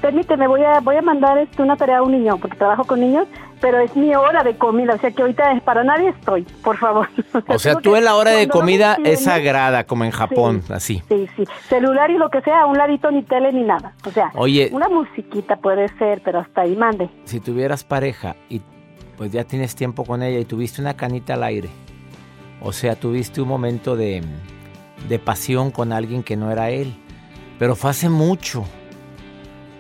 permíteme, 0.01 0.47
voy 0.47 0.61
a, 0.63 0.79
voy 0.81 0.97
a 0.97 1.01
mandar 1.01 1.37
este, 1.39 1.63
una 1.63 1.75
tarea 1.75 1.99
a 1.99 2.03
un 2.03 2.11
niño, 2.11 2.37
porque 2.37 2.55
trabajo 2.57 2.83
con 2.83 2.99
niños, 2.99 3.25
pero 3.61 3.79
es 3.79 3.95
mi 3.95 4.15
hora 4.15 4.43
de 4.43 4.55
comida, 4.57 4.95
o 4.95 4.97
sea 4.99 5.11
que 5.11 5.21
ahorita 5.21 5.51
es 5.53 5.61
para 5.63 5.83
nadie 5.83 6.09
estoy, 6.09 6.43
por 6.63 6.77
favor. 6.77 7.07
O 7.47 7.59
sea, 7.59 7.75
tú 7.75 7.95
en 7.95 8.05
la 8.05 8.15
hora 8.15 8.31
de 8.31 8.47
no 8.47 8.53
comida 8.53 8.97
es 9.03 9.23
sagrada, 9.23 9.83
como 9.85 10.03
en 10.05 10.11
Japón, 10.11 10.61
Sí. 10.67 10.73
así. 10.73 11.03
Sí, 11.09 11.27
sí, 11.35 11.43
celular 11.67 12.09
y 12.11 12.17
lo 12.17 12.29
que 12.29 12.41
sea, 12.41 12.61
a 12.61 12.65
un 12.65 12.77
ladito 12.77 13.11
ni 13.11 13.23
tele 13.23 13.51
ni 13.51 13.63
nada, 13.63 13.93
o 14.05 14.11
sea, 14.11 14.31
Oye. 14.35 14.69
una 14.71 14.87
musiquita 14.89 15.57
puede 15.57 15.87
ser, 15.97 16.21
pero 16.23 16.39
hasta 16.39 16.61
ahí 16.61 16.75
mande. 16.75 17.09
Si 17.25 17.39
tuvieras 17.39 17.83
pareja 17.83 18.35
y 18.49 18.61
pues 19.17 19.31
ya 19.31 19.43
tienes 19.43 19.75
tiempo 19.75 20.05
con 20.05 20.23
ella 20.23 20.39
y 20.39 20.45
tuviste 20.45 20.81
una 20.81 20.95
canita 20.95 21.33
al 21.33 21.43
aire, 21.43 21.69
o 22.61 22.71
sea, 22.71 22.95
tuviste 22.95 23.41
un 23.41 23.47
momento 23.49 23.95
de, 23.97 24.23
de 25.09 25.19
pasión 25.19 25.71
con 25.71 25.91
alguien 25.91 26.23
que 26.23 26.37
no 26.37 26.51
era 26.51 26.69
él, 26.69 26.93
pero 27.57 27.75
fue 27.75 27.89
hace 27.91 28.07
mucho, 28.09 28.63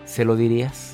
¿se 0.05 0.25
lo 0.25 0.35
dirías? 0.35 0.88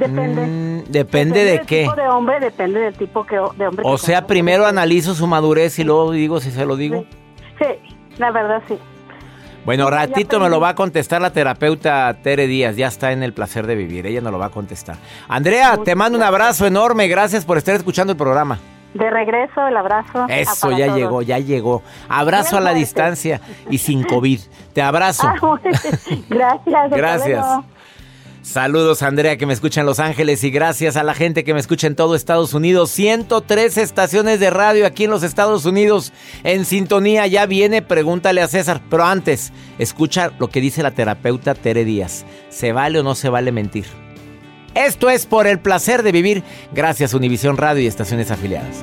Depende. 0.00 0.46
Mm, 0.46 0.90
depende 0.90 1.44
de 1.44 1.50
del 1.52 1.66
qué. 1.66 1.82
tipo 1.82 1.94
de 1.94 2.08
hombre, 2.08 2.40
depende 2.40 2.80
del 2.80 2.94
tipo 2.94 3.24
que, 3.24 3.36
de 3.36 3.66
hombre. 3.66 3.82
O 3.84 3.92
que 3.92 3.98
sea, 3.98 4.26
primero 4.26 4.66
analizo 4.66 5.14
su 5.14 5.26
madurez 5.26 5.78
y 5.78 5.84
luego 5.84 6.10
digo 6.10 6.40
si 6.40 6.50
se 6.50 6.66
lo 6.66 6.76
digo. 6.76 7.04
Sí, 7.58 7.94
la 8.18 8.32
verdad 8.32 8.62
sí. 8.66 8.78
Bueno, 9.64 9.90
ratito 9.90 10.40
me 10.40 10.48
lo 10.48 10.58
va 10.58 10.70
a 10.70 10.74
contestar 10.74 11.20
la 11.20 11.32
terapeuta 11.32 12.16
Tere 12.22 12.46
Díaz, 12.46 12.76
ya 12.76 12.88
está 12.88 13.12
en 13.12 13.22
el 13.22 13.34
placer 13.34 13.66
de 13.66 13.74
vivir, 13.74 14.06
ella 14.06 14.22
nos 14.22 14.32
lo 14.32 14.38
va 14.38 14.46
a 14.46 14.50
contestar. 14.50 14.96
Andrea, 15.28 15.76
te 15.84 15.94
mando 15.94 16.16
un 16.16 16.24
abrazo 16.24 16.66
enorme, 16.66 17.08
gracias 17.08 17.44
por 17.44 17.58
estar 17.58 17.74
escuchando 17.74 18.12
el 18.12 18.16
programa. 18.16 18.58
De 18.94 19.08
regreso, 19.08 19.66
el 19.68 19.76
abrazo. 19.76 20.26
Eso, 20.28 20.72
ya 20.72 20.86
todos. 20.86 20.98
llegó, 20.98 21.22
ya 21.22 21.38
llegó. 21.38 21.82
Abrazo 22.08 22.56
a 22.56 22.60
la 22.60 22.72
distancia 22.72 23.40
y 23.68 23.78
sin 23.78 24.02
COVID. 24.02 24.40
Te 24.72 24.82
abrazo. 24.82 25.28
Ah, 25.28 25.36
gracias. 26.28 26.90
Gracias. 26.90 27.46
Saludos 28.50 29.04
Andrea 29.04 29.36
que 29.36 29.46
me 29.46 29.52
escucha 29.52 29.78
en 29.78 29.86
Los 29.86 30.00
Ángeles 30.00 30.42
y 30.42 30.50
gracias 30.50 30.96
a 30.96 31.04
la 31.04 31.14
gente 31.14 31.44
que 31.44 31.54
me 31.54 31.60
escucha 31.60 31.86
en 31.86 31.94
todo 31.94 32.16
Estados 32.16 32.52
Unidos. 32.52 32.90
103 32.90 33.76
estaciones 33.76 34.40
de 34.40 34.50
radio 34.50 34.86
aquí 34.86 35.04
en 35.04 35.12
los 35.12 35.22
Estados 35.22 35.66
Unidos 35.66 36.12
en 36.42 36.64
sintonía. 36.64 37.28
Ya 37.28 37.46
viene, 37.46 37.80
pregúntale 37.80 38.42
a 38.42 38.48
César. 38.48 38.82
Pero 38.90 39.04
antes, 39.04 39.52
escucha 39.78 40.32
lo 40.40 40.48
que 40.48 40.60
dice 40.60 40.82
la 40.82 40.90
terapeuta 40.90 41.54
Tere 41.54 41.84
Díaz. 41.84 42.24
¿Se 42.48 42.72
vale 42.72 42.98
o 42.98 43.04
no 43.04 43.14
se 43.14 43.28
vale 43.28 43.52
mentir? 43.52 43.84
Esto 44.74 45.10
es 45.10 45.26
por 45.26 45.46
el 45.46 45.60
placer 45.60 46.02
de 46.02 46.10
vivir. 46.10 46.42
Gracias 46.72 47.14
Univisión 47.14 47.56
Radio 47.56 47.84
y 47.84 47.86
estaciones 47.86 48.32
afiliadas. 48.32 48.82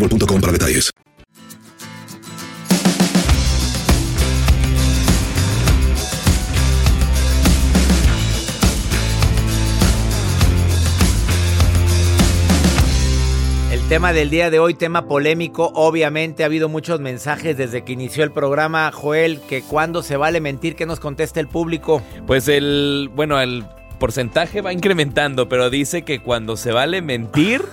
boostmobile.com 0.01 0.41
para 0.41 0.53
detalles. 0.53 0.91
El 13.71 13.99
tema 13.99 14.13
del 14.13 14.29
día 14.29 14.49
de 14.49 14.59
hoy, 14.59 14.73
tema 14.73 15.05
polémico, 15.05 15.71
obviamente 15.75 16.43
ha 16.43 16.45
habido 16.45 16.69
muchos 16.69 17.01
mensajes 17.01 17.57
desde 17.57 17.83
que 17.83 17.91
inició 17.91 18.23
el 18.23 18.31
programa, 18.31 18.89
Joel, 18.93 19.41
que 19.41 19.61
cuando 19.63 20.01
se 20.01 20.15
vale 20.15 20.39
mentir, 20.39 20.75
que 20.77 20.85
nos 20.85 21.01
conteste 21.01 21.41
el 21.41 21.49
público. 21.49 22.01
Pues 22.25 22.47
el, 22.47 23.09
bueno, 23.13 23.41
el 23.41 23.65
porcentaje 23.99 24.61
va 24.61 24.71
incrementando, 24.71 25.49
pero 25.49 25.69
dice 25.69 26.03
que 26.03 26.21
cuando 26.21 26.55
se 26.55 26.71
vale 26.71 27.01
mentir, 27.01 27.63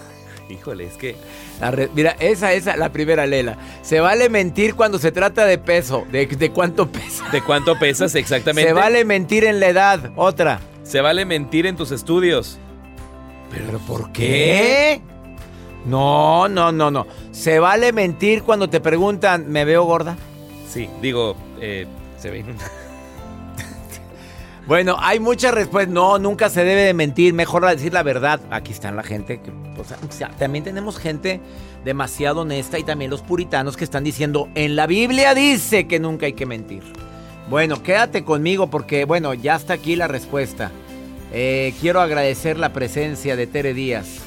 híjole, 0.51 0.87
es 0.87 0.95
que 0.95 1.14
La 1.61 1.71
re- 1.73 1.88
mira, 1.94 2.14
esa 2.21 2.53
es 2.53 2.66
la 2.66 2.90
primera 2.92 3.27
lela. 3.27 3.57
Se 3.83 3.99
vale 4.01 4.29
mentir 4.29 4.75
cuando 4.75 4.99
se 4.99 5.11
trata 5.12 5.44
de 5.44 5.59
peso, 5.59 6.07
de, 6.12 6.27
de 6.27 6.51
cuánto 6.51 6.88
pesa. 6.90 7.29
de 7.31 7.42
cuánto 7.42 7.79
pesas 7.79 8.14
exactamente. 8.16 8.68
Se 8.68 8.73
vale 8.75 9.05
mentir 9.05 9.44
en 9.44 9.59
la 9.61 9.68
edad, 9.68 10.11
otra. 10.16 10.61
Se 10.85 11.01
vale 11.01 11.25
mentir 11.25 11.66
en 11.66 11.77
tus 11.77 11.90
estudios. 11.90 12.59
¿Pero 13.51 13.79
por 13.81 14.12
qué? 14.12 15.01
No, 15.85 16.49
no, 16.49 16.71
no, 16.71 16.90
no. 16.90 17.07
Se 17.33 17.59
vale 17.59 17.92
mentir 17.92 18.42
cuando 18.42 18.68
te 18.68 18.81
preguntan, 18.81 19.51
¿me 19.51 19.64
veo 19.64 19.85
gorda? 19.85 20.16
Sí, 20.68 20.88
digo, 21.01 21.35
eh, 21.61 21.87
se 22.18 22.31
ve. 22.31 22.44
Bueno, 24.68 24.98
hay 25.00 25.18
muchas 25.18 25.54
respuestas. 25.54 25.94
No, 25.94 26.18
nunca 26.18 26.50
se 26.50 26.62
debe 26.62 26.83
de 26.83 26.92
mentir. 26.92 27.33
Mejor 27.33 27.64
decir 27.66 27.94
la 27.94 28.02
verdad. 28.02 28.38
Aquí 28.50 28.72
está 28.72 28.92
la 28.92 29.02
gente. 29.02 29.40
Que, 29.40 29.50
o 29.50 30.12
sea, 30.12 30.28
también 30.38 30.62
tenemos 30.62 30.98
gente 30.98 31.40
demasiado 31.87 32.42
honesta 32.42 32.78
y 32.78 32.85
también 32.85 33.11
los 33.11 33.22
puritanos 33.22 33.78
que 33.78 33.85
están 33.85 34.04
diciendo, 34.04 34.50
en 34.54 34.76
la 34.76 34.87
Biblia 34.87 35.35
dice 35.35 35.87
que 35.87 35.98
nunca 35.98 36.26
hay 36.26 36.35
que 36.35 36.44
mentir. 36.44 36.83
Bueno, 37.48 37.83
quédate 37.83 38.24
conmigo 38.24 38.68
porque, 38.68 39.07
bueno, 39.07 39.33
ya 39.33 39.57
está 39.57 39.72
aquí 39.72 39.96
la 39.96 40.07
respuesta. 40.07 40.70
Eh, 41.33 41.72
quiero 41.81 42.02
agradecer 42.02 42.59
la 42.59 42.74
presencia 42.74 43.37
de 43.37 43.46
Tere 43.46 43.72
Díaz, 43.72 44.18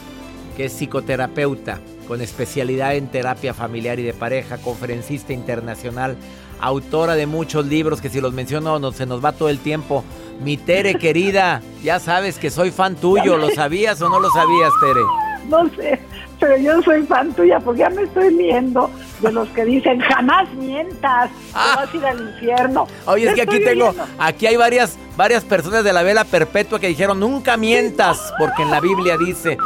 que 0.57 0.65
es 0.65 0.73
psicoterapeuta 0.73 1.79
con 2.07 2.19
especialidad 2.19 2.95
en 2.95 3.07
terapia 3.07 3.53
familiar 3.53 3.99
y 3.99 4.03
de 4.03 4.13
pareja, 4.13 4.57
conferencista 4.57 5.33
internacional, 5.33 6.17
autora 6.59 7.15
de 7.15 7.25
muchos 7.25 7.67
libros 7.67 8.01
que 8.01 8.09
si 8.09 8.21
los 8.21 8.33
menciono 8.33 8.79
no, 8.79 8.91
se 8.91 9.05
nos 9.05 9.23
va 9.23 9.33
todo 9.33 9.49
el 9.49 9.59
tiempo. 9.59 10.03
Mi 10.43 10.57
Tere 10.57 10.95
querida, 10.95 11.61
ya 11.83 11.99
sabes 11.99 12.37
que 12.39 12.49
soy 12.49 12.71
fan 12.71 12.95
tuyo, 12.95 13.37
¿lo 13.37 13.49
sabías 13.51 14.01
o 14.01 14.09
no 14.09 14.19
lo 14.19 14.29
sabías, 14.31 14.71
Tere? 14.81 15.01
No 15.47 15.69
sé, 15.75 15.99
pero 16.39 16.57
yo 16.57 16.81
soy 16.81 17.03
fan 17.03 17.31
tuya 17.33 17.59
porque 17.59 17.81
ya 17.81 17.89
me 17.89 18.03
estoy 18.03 18.33
viendo 18.35 18.89
de 19.19 19.31
los 19.31 19.47
que 19.49 19.65
dicen 19.65 19.99
jamás 19.99 20.51
mientas, 20.53 21.29
te 21.29 21.53
vas 21.53 21.93
a 21.93 21.97
ir 21.97 22.05
al 22.05 22.21
infierno. 22.21 22.87
Oye, 23.05 23.27
es 23.29 23.35
que 23.35 23.43
aquí 23.43 23.59
tengo, 23.63 23.89
oyendo. 23.89 24.07
aquí 24.17 24.47
hay 24.47 24.55
varias, 24.55 24.97
varias 25.15 25.43
personas 25.43 25.83
de 25.83 25.93
la 25.93 26.01
vela 26.01 26.23
perpetua 26.23 26.79
que 26.79 26.87
dijeron 26.87 27.19
nunca 27.19 27.55
mientas, 27.57 28.33
porque 28.39 28.63
en 28.63 28.71
la 28.71 28.79
Biblia 28.79 29.17
dice. 29.17 29.57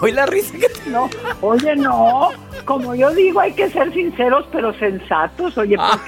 Hoy, 0.00 0.10
la 0.10 0.26
risa 0.26 0.58
que 0.58 0.68
te... 0.68 0.90
No, 0.90 1.08
oye, 1.40 1.76
no, 1.76 2.30
como 2.64 2.96
yo 2.96 3.10
digo, 3.14 3.38
hay 3.38 3.52
que 3.52 3.70
ser 3.70 3.92
sinceros 3.92 4.44
pero 4.50 4.76
sensatos, 4.76 5.56
oye, 5.56 5.76
Ah. 5.78 6.00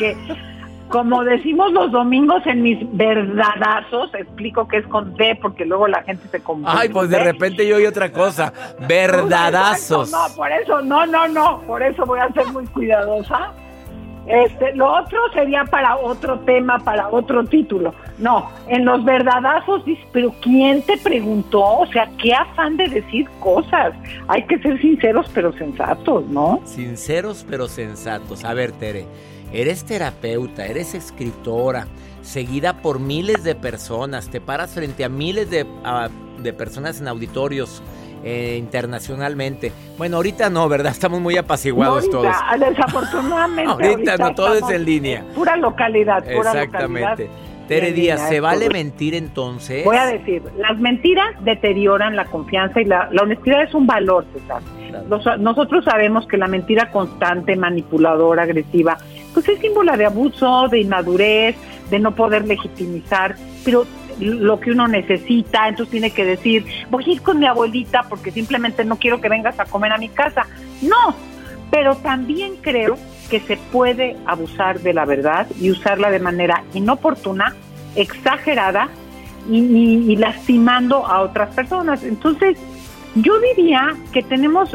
Como 0.89 1.25
decimos 1.25 1.73
los 1.73 1.91
domingos 1.91 2.47
en 2.47 2.63
mis 2.63 2.79
verdadazos, 2.97 4.15
explico 4.15 4.69
que 4.69 4.79
es 4.79 4.87
con 4.87 5.15
D 5.15 5.39
porque 5.41 5.65
luego 5.65 5.89
la 5.89 6.03
gente 6.03 6.29
se 6.29 6.41
confunde. 6.41 6.71
Ay, 6.73 6.89
pues 6.89 7.09
de 7.11 7.19
repente 7.19 7.67
yo 7.67 7.77
oí 7.77 7.87
otra 7.87 8.13
cosa. 8.13 8.53
Verdadazos. 8.87 10.13
No, 10.13 10.27
por 10.37 10.53
eso, 10.53 10.83
no, 10.83 11.07
no, 11.07 11.27
no, 11.29 11.61
por 11.63 11.83
eso 11.83 12.05
voy 12.07 12.21
a 12.21 12.31
ser 12.33 12.47
muy 12.49 12.67
cuidadosa. 12.67 13.53
Este, 14.27 14.75
lo 14.75 14.91
otro 14.91 15.19
sería 15.35 15.65
para 15.65 15.97
otro 15.97 16.39
tema, 16.41 16.79
para 16.79 17.09
otro 17.09 17.45
título. 17.45 17.95
No, 18.19 18.51
en 18.69 18.85
los 18.85 19.05
verdadazos, 19.05 19.85
dices, 19.85 20.05
pero 20.13 20.35
¿quién 20.41 20.81
te 20.83 20.97
preguntó? 20.97 21.63
O 21.81 21.87
sea, 21.89 22.09
qué 22.23 22.33
afán 22.33 22.77
de 22.77 22.89
decir 22.89 23.29
cosas. 23.41 23.93
Hay 24.29 24.45
que 24.47 24.59
ser 24.61 24.81
sinceros 24.81 25.31
pero 25.35 25.53
sensatos, 25.53 26.27
¿no? 26.29 26.61
Sinceros 26.65 27.45
pero 27.49 27.69
sensatos. 27.69 28.45
A 28.45 28.55
ver, 28.55 28.73
Tere, 28.73 29.07
eres 29.55 29.85
terapeuta, 29.85 30.67
eres 30.67 30.95
escritora, 30.95 31.87
seguida 32.23 32.75
por 32.83 32.99
miles 33.01 33.45
de 33.45 33.55
personas, 33.55 34.29
te 34.29 34.41
paras 34.41 34.75
frente 34.75 35.05
a 35.05 35.09
miles 35.09 35.49
de, 35.51 35.67
a- 35.85 36.09
de 36.39 36.53
personas 36.53 37.01
en 37.01 37.09
auditorios 37.09 37.83
eh, 38.25 38.57
internacionalmente. 38.59 39.71
Bueno, 39.99 40.17
ahorita 40.17 40.49
no, 40.51 40.69
¿verdad? 40.69 40.93
Estamos 40.93 41.21
muy 41.21 41.37
apaciguados 41.37 42.07
No, 42.09 42.19
ahorita, 42.19 42.33
todos. 42.59 42.71
Desafortunadamente. 42.71 43.71
Ahorita 43.87 44.17
no, 44.17 44.35
todo 44.35 44.55
es 44.55 44.71
en 44.75 44.85
línea. 44.85 45.25
Pura 45.35 45.57
localidad, 45.57 46.25
pura 46.25 46.53
Exactamente. 46.53 47.01
localidad. 47.25 47.35
Tere 47.69 47.93
Díaz, 47.93 48.29
¿se 48.29 48.41
vale 48.41 48.69
mentir 48.69 49.15
entonces? 49.15 49.87
Voy 49.87 49.97
a 49.97 50.05
decir, 50.05 50.43
las 50.59 50.79
mentiras 50.79 51.29
deterioran 51.45 52.15
la 52.15 52.27
confianza 52.27 52.79
y 52.83 52.85
la, 52.85 53.09
la 53.11 53.23
honestidad 53.23 53.63
es 53.63 53.73
un 53.75 53.87
valor, 53.87 54.27
César. 54.35 54.61
Los- 55.09 55.39
nosotros 55.41 55.83
sabemos 55.83 56.27
que 56.27 56.37
la 56.37 56.47
mentira 56.47 56.91
constante, 56.91 57.57
manipuladora, 57.57 58.43
agresiva, 58.43 58.99
pues 59.35 59.47
es 59.49 59.59
símbolo 59.61 59.95
de 59.97 60.07
abuso, 60.07 60.69
de 60.71 60.81
inmadurez, 60.81 61.57
de 61.91 61.99
no 61.99 62.15
poder 62.15 62.47
legitimizar, 62.47 63.37
pero 63.65 63.85
lo 64.21 64.61
que 64.61 64.71
uno 64.71 64.87
necesita, 64.89 65.69
entonces 65.69 65.91
tiene 65.91 66.11
que 66.13 66.25
decir, 66.25 66.65
voy 66.89 67.05
a 67.05 67.11
ir 67.11 67.21
con 67.21 67.39
mi 67.41 67.47
abuelita 67.47 68.05
porque 68.09 68.31
simplemente 68.31 68.85
no 68.85 68.97
quiero 68.97 69.21
que 69.21 69.29
vengas 69.29 69.59
a 69.59 69.65
comer 69.65 69.93
a 69.93 69.99
mi 69.99 70.09
casa. 70.09 70.47
No, 70.83 71.15
pero 71.71 71.97
también 71.97 72.55
creo 72.61 72.97
que 73.29 73.41
se 73.41 73.57
puede 73.73 74.17
abusar 74.27 74.79
de 74.81 74.95
la 74.95 75.05
verdad 75.05 75.49
y 75.61 75.71
usarla 75.71 76.11
de 76.11 76.21
manera 76.21 76.63
inoportuna, 76.75 77.57
exagerada 77.97 78.89
y, 79.51 79.59
y- 79.59 80.13
y 80.13 80.17
lastimando 80.17 81.05
a 81.07 81.21
otras 81.23 81.53
personas. 81.55 82.03
Entonces, 82.05 82.57
yo 83.17 83.33
diría 83.41 83.95
que 84.13 84.23
tenemos, 84.23 84.71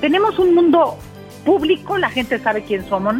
tenemos 0.00 0.38
un 0.38 0.54
mundo 0.54 0.96
público, 1.44 1.96
la 1.98 2.10
gente 2.10 2.38
sabe 2.38 2.62
quién 2.62 2.84
somos, 2.88 3.16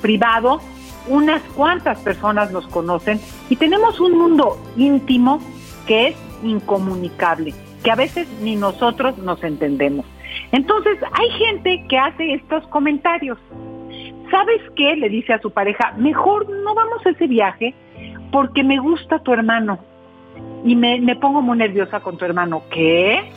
privado, 0.00 0.60
unas 1.08 1.42
cuantas 1.54 1.98
personas 2.00 2.52
nos 2.52 2.66
conocen 2.68 3.20
y 3.48 3.56
tenemos 3.56 3.98
un 4.00 4.18
mundo 4.18 4.58
íntimo 4.76 5.40
que 5.86 6.08
es 6.08 6.16
incomunicable, 6.42 7.54
que 7.82 7.90
a 7.90 7.96
veces 7.96 8.28
ni 8.42 8.56
nosotros 8.56 9.18
nos 9.18 9.42
entendemos. 9.42 10.04
Entonces, 10.52 10.98
hay 11.12 11.30
gente 11.30 11.84
que 11.88 11.98
hace 11.98 12.34
estos 12.34 12.66
comentarios. 12.68 13.38
¿Sabes 14.30 14.60
qué? 14.76 14.96
Le 14.96 15.08
dice 15.08 15.32
a 15.32 15.40
su 15.40 15.50
pareja, 15.50 15.94
mejor 15.96 16.48
no 16.50 16.74
vamos 16.74 17.04
a 17.06 17.10
ese 17.10 17.26
viaje 17.26 17.74
porque 18.30 18.62
me 18.62 18.78
gusta 18.78 19.18
tu 19.20 19.32
hermano 19.32 19.78
y 20.64 20.76
me, 20.76 21.00
me 21.00 21.16
pongo 21.16 21.40
muy 21.40 21.56
nerviosa 21.56 22.00
con 22.00 22.18
tu 22.18 22.24
hermano. 22.24 22.62
¿Qué? 22.70 23.30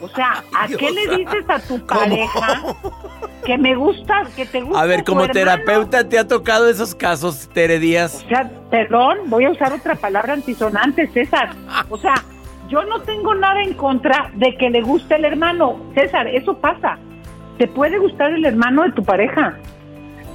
O 0.00 0.08
sea, 0.08 0.44
¿a 0.58 0.68
qué 0.68 0.90
le 0.90 1.16
dices 1.16 1.44
a 1.48 1.58
tu 1.60 1.84
pareja 1.86 2.74
que 3.44 3.56
me 3.58 3.74
gusta, 3.74 4.24
que 4.36 4.46
te 4.46 4.60
gusta 4.60 4.80
A 4.80 4.86
ver, 4.86 5.04
como 5.04 5.26
terapeuta, 5.28 6.08
¿te 6.08 6.18
ha 6.18 6.26
tocado 6.26 6.68
esos 6.68 6.94
casos, 6.94 7.48
Tere 7.52 7.78
Díaz? 7.78 8.24
O 8.24 8.28
sea, 8.28 8.50
perdón, 8.70 9.18
voy 9.26 9.44
a 9.44 9.50
usar 9.50 9.72
otra 9.72 9.94
palabra 9.94 10.34
antisonante, 10.34 11.08
César. 11.08 11.50
O 11.88 11.96
sea, 11.96 12.14
yo 12.68 12.84
no 12.84 13.00
tengo 13.02 13.34
nada 13.34 13.62
en 13.62 13.74
contra 13.74 14.30
de 14.34 14.56
que 14.56 14.70
le 14.70 14.82
guste 14.82 15.16
el 15.16 15.24
hermano. 15.24 15.80
César, 15.94 16.26
eso 16.28 16.58
pasa. 16.58 16.98
Te 17.56 17.66
puede 17.66 17.98
gustar 17.98 18.32
el 18.32 18.44
hermano 18.44 18.82
de 18.82 18.92
tu 18.92 19.02
pareja, 19.02 19.56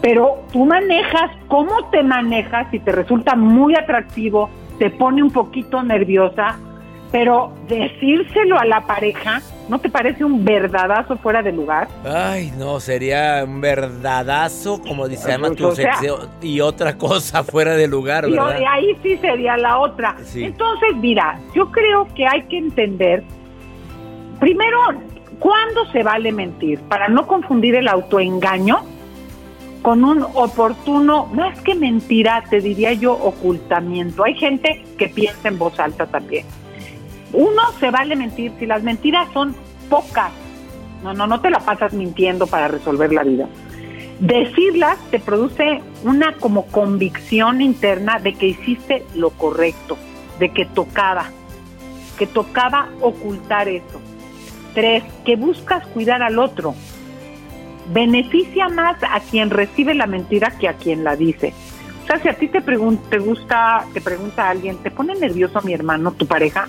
pero 0.01 0.43
tú 0.51 0.65
manejas, 0.65 1.31
¿cómo 1.47 1.89
te 1.89 2.03
manejas? 2.03 2.67
Si 2.71 2.79
te 2.79 2.91
resulta 2.91 3.35
muy 3.35 3.75
atractivo, 3.75 4.49
te 4.77 4.89
pone 4.89 5.23
un 5.23 5.31
poquito 5.31 5.81
nerviosa, 5.81 6.57
pero 7.11 7.53
decírselo 7.69 8.59
a 8.59 8.65
la 8.65 8.81
pareja, 8.81 9.41
¿no 9.69 9.79
te 9.79 9.89
parece 9.89 10.23
un 10.25 10.43
verdadazo 10.43 11.17
fuera 11.17 11.41
de 11.41 11.51
lugar? 11.51 11.87
Ay, 12.05 12.51
no, 12.57 12.79
sería 12.79 13.43
un 13.45 13.61
verdadazo, 13.61 14.81
como 14.81 15.07
dice 15.07 15.29
además 15.29 15.55
tu 15.55 15.67
o 15.67 15.75
sea- 15.75 15.95
sexo, 15.95 16.29
y 16.41 16.59
otra 16.61 16.97
cosa 16.97 17.43
fuera 17.43 17.75
de 17.75 17.87
lugar, 17.87 18.27
Y 18.27 18.31
¿verdad? 18.31 18.59
o- 18.61 18.69
ahí 18.69 18.97
sí 19.01 19.17
sería 19.17 19.55
la 19.57 19.79
otra. 19.79 20.15
Sí. 20.23 20.43
Entonces, 20.45 20.95
mira, 20.97 21.39
yo 21.55 21.71
creo 21.71 22.07
que 22.13 22.27
hay 22.27 22.43
que 22.43 22.57
entender, 22.57 23.23
primero, 24.39 24.77
¿cuándo 25.39 25.85
se 25.91 26.03
vale 26.03 26.31
mentir? 26.31 26.79
Para 26.81 27.07
no 27.07 27.25
confundir 27.27 27.75
el 27.75 27.87
autoengaño 27.87 28.81
con 29.81 30.03
un 30.05 30.23
oportuno, 30.33 31.25
más 31.27 31.59
que 31.61 31.75
mentira, 31.75 32.43
te 32.49 32.61
diría 32.61 32.93
yo, 32.93 33.13
ocultamiento. 33.13 34.23
Hay 34.23 34.33
gente 34.35 34.83
que 34.97 35.09
piensa 35.09 35.49
en 35.49 35.57
voz 35.59 35.77
alta 35.79 36.05
también. 36.05 36.45
Uno 37.33 37.63
se 37.79 37.89
vale 37.89 38.15
mentir 38.15 38.53
si 38.59 38.65
las 38.65 38.83
mentiras 38.83 39.27
son 39.33 39.55
pocas. 39.89 40.31
No, 41.03 41.13
no, 41.13 41.27
no 41.27 41.41
te 41.41 41.49
la 41.49 41.59
pasas 41.59 41.93
mintiendo 41.93 42.47
para 42.47 42.67
resolver 42.67 43.11
la 43.11 43.23
vida. 43.23 43.47
Decirlas 44.19 44.97
te 45.09 45.19
produce 45.19 45.81
una 46.03 46.33
como 46.35 46.67
convicción 46.67 47.61
interna 47.61 48.19
de 48.19 48.35
que 48.35 48.47
hiciste 48.47 49.05
lo 49.15 49.31
correcto, 49.31 49.97
de 50.39 50.49
que 50.49 50.65
tocaba, 50.65 51.25
que 52.17 52.27
tocaba 52.27 52.89
ocultar 53.01 53.67
eso. 53.67 53.99
Tres, 54.73 55.03
que 55.25 55.35
buscas 55.35 55.85
cuidar 55.87 56.21
al 56.21 56.39
otro. 56.39 56.75
Beneficia 57.91 58.69
más 58.69 58.97
a 59.03 59.19
quien 59.19 59.49
recibe 59.49 59.93
la 59.93 60.07
mentira 60.07 60.51
que 60.51 60.69
a 60.69 60.73
quien 60.73 61.03
la 61.03 61.15
dice. 61.15 61.53
O 62.03 62.07
sea, 62.07 62.19
si 62.19 62.29
a 62.29 62.33
ti 62.33 62.47
te, 62.47 62.61
te 62.61 63.17
gusta, 63.17 63.85
te 63.93 64.01
pregunta 64.01 64.49
alguien, 64.49 64.77
¿te 64.77 64.91
pone 64.91 65.15
nervioso 65.15 65.61
mi 65.61 65.73
hermano, 65.73 66.11
tu 66.11 66.27
pareja? 66.27 66.67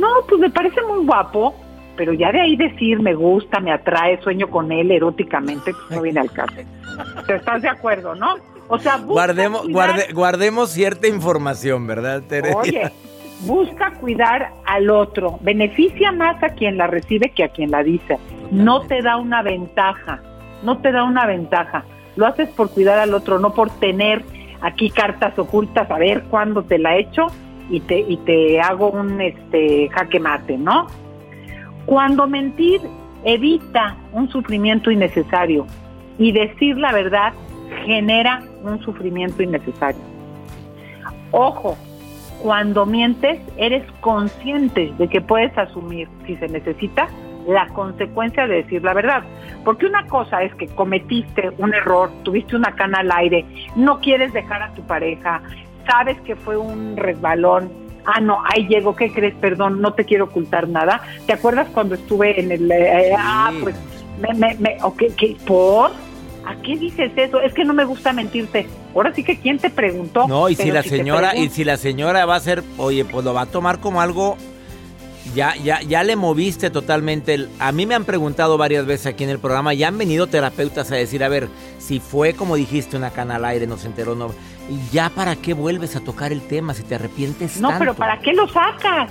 No, 0.00 0.08
pues 0.28 0.40
me 0.40 0.50
parece 0.50 0.80
muy 0.82 1.04
guapo, 1.04 1.54
pero 1.96 2.12
ya 2.12 2.32
de 2.32 2.40
ahí 2.40 2.56
decir 2.56 3.00
me 3.00 3.14
gusta, 3.14 3.60
me 3.60 3.72
atrae, 3.72 4.20
sueño 4.22 4.48
con 4.48 4.72
él 4.72 4.90
eróticamente, 4.90 5.72
pues 5.72 5.90
no 5.90 6.02
viene 6.02 6.20
al 6.20 6.30
caso. 6.32 6.54
¿Te 7.26 7.34
estás 7.36 7.62
de 7.62 7.68
acuerdo, 7.68 8.14
no? 8.14 8.36
O 8.68 8.78
sea, 8.78 8.96
busca 8.96 9.12
Guardemos, 9.12 9.62
cuidar- 9.62 9.72
guarde- 9.90 10.12
guardemos 10.12 10.70
cierta 10.70 11.06
información, 11.08 11.86
¿verdad, 11.86 12.22
Tere? 12.28 12.54
Oye, 12.54 12.90
busca 13.46 13.92
cuidar 14.00 14.52
al 14.64 14.90
otro. 14.90 15.38
Beneficia 15.42 16.12
más 16.12 16.42
a 16.42 16.50
quien 16.50 16.76
la 16.78 16.86
recibe 16.86 17.30
que 17.30 17.44
a 17.44 17.48
quien 17.48 17.70
la 17.70 17.82
dice. 17.82 18.16
No 18.50 18.82
te 18.82 19.02
da 19.02 19.16
una 19.16 19.42
ventaja. 19.42 20.20
No 20.62 20.78
te 20.78 20.92
da 20.92 21.04
una 21.04 21.26
ventaja. 21.26 21.84
Lo 22.16 22.26
haces 22.26 22.48
por 22.50 22.70
cuidar 22.70 22.98
al 22.98 23.14
otro, 23.14 23.38
no 23.38 23.54
por 23.54 23.70
tener 23.78 24.22
aquí 24.60 24.90
cartas 24.90 25.38
ocultas 25.38 25.90
a 25.90 25.98
ver 25.98 26.22
cuándo 26.30 26.62
te 26.62 26.78
la 26.78 26.96
echo 26.96 27.26
y 27.70 27.80
te 27.80 28.60
hago 28.60 28.90
un 28.90 29.20
este 29.20 29.88
jaque 29.90 30.18
mate, 30.20 30.58
¿no? 30.58 30.86
Cuando 31.86 32.26
mentir 32.26 32.80
evita 33.24 33.96
un 34.12 34.28
sufrimiento 34.28 34.90
innecesario 34.90 35.66
y 36.18 36.32
decir 36.32 36.76
la 36.76 36.92
verdad 36.92 37.32
genera 37.84 38.42
un 38.62 38.80
sufrimiento 38.82 39.42
innecesario. 39.42 40.02
Ojo, 41.30 41.76
cuando 42.42 42.86
mientes 42.86 43.40
eres 43.56 43.84
consciente 44.00 44.92
de 44.98 45.08
que 45.08 45.20
puedes 45.20 45.56
asumir, 45.56 46.08
si 46.26 46.36
se 46.36 46.48
necesita, 46.48 47.08
la 47.46 47.66
consecuencia 47.68 48.46
de 48.46 48.62
decir 48.62 48.82
la 48.82 48.94
verdad. 48.94 49.22
Porque 49.64 49.86
una 49.86 50.06
cosa 50.06 50.42
es 50.42 50.54
que 50.54 50.66
cometiste 50.66 51.50
un 51.58 51.74
error, 51.74 52.10
tuviste 52.22 52.56
una 52.56 52.74
cana 52.74 53.00
al 53.00 53.10
aire, 53.12 53.44
no 53.76 54.00
quieres 54.00 54.32
dejar 54.32 54.62
a 54.62 54.72
tu 54.74 54.82
pareja, 54.82 55.42
sabes 55.86 56.20
que 56.22 56.36
fue 56.36 56.56
un 56.56 56.96
resbalón. 56.96 57.70
Ah, 58.06 58.20
no, 58.20 58.38
ahí 58.46 58.66
llego, 58.66 58.96
¿qué 58.96 59.12
crees? 59.12 59.34
Perdón, 59.34 59.80
no 59.82 59.92
te 59.92 60.04
quiero 60.04 60.24
ocultar 60.24 60.68
nada. 60.68 61.02
¿Te 61.26 61.32
acuerdas 61.34 61.68
cuando 61.72 61.94
estuve 61.94 62.40
en 62.40 62.50
el... 62.50 62.70
eh, 62.70 63.12
ah, 63.16 63.52
pues, 63.62 63.76
me, 64.20 64.34
me, 64.34 64.54
me, 64.54 64.76
ok, 64.82 65.02
¿qué? 65.16 65.36
¿por? 65.46 65.90
¿A 66.46 66.56
qué 66.62 66.76
dices 66.78 67.12
eso? 67.14 67.40
Es 67.40 67.52
que 67.52 67.64
no 67.64 67.74
me 67.74 67.84
gusta 67.84 68.12
mentirte. 68.14 68.66
Ahora 68.94 69.14
sí 69.14 69.22
que 69.22 69.38
quién 69.38 69.58
te 69.58 69.68
preguntó. 69.68 70.26
No, 70.26 70.48
y 70.48 70.54
si 70.56 70.70
la 70.70 70.82
señora, 70.82 71.36
y 71.36 71.50
si 71.50 71.62
la 71.64 71.76
señora 71.76 72.24
va 72.24 72.36
a 72.36 72.40
ser, 72.40 72.62
oye, 72.78 73.04
pues 73.04 73.24
lo 73.24 73.34
va 73.34 73.42
a 73.42 73.46
tomar 73.46 73.78
como 73.78 74.00
algo, 74.00 74.36
ya, 75.34 75.54
ya, 75.56 75.80
ya 75.82 76.02
le 76.02 76.16
moviste 76.16 76.70
totalmente. 76.70 77.34
el- 77.34 77.50
a 77.58 77.70
mí 77.72 77.84
me 77.86 77.94
han 77.94 78.04
preguntado 78.04 78.56
varias 78.56 78.86
veces 78.86 79.06
aquí 79.08 79.24
en 79.24 79.30
el 79.30 79.38
programa, 79.38 79.74
ya 79.74 79.88
han 79.88 79.98
venido 79.98 80.26
terapeutas 80.26 80.90
a 80.90 80.96
decir, 80.96 81.22
a 81.22 81.28
ver, 81.28 81.48
si 81.78 82.00
fue 82.00 82.32
como 82.32 82.56
dijiste 82.56 82.96
una 82.96 83.10
cana 83.10 83.36
al 83.36 83.44
aire, 83.44 83.66
no 83.66 83.76
se 83.76 83.86
enteró, 83.88 84.14
no. 84.14 84.32
Y 84.70 84.78
ya 84.92 85.10
para 85.10 85.34
qué 85.36 85.52
vuelves 85.52 85.96
a 85.96 86.00
tocar 86.00 86.32
el 86.32 86.40
tema 86.42 86.72
si 86.74 86.84
te 86.84 86.94
arrepientes 86.94 87.60
No, 87.60 87.68
tanto? 87.68 87.80
pero 87.80 87.94
¿para 87.94 88.18
qué 88.20 88.32
lo 88.32 88.46
sacas? 88.48 89.10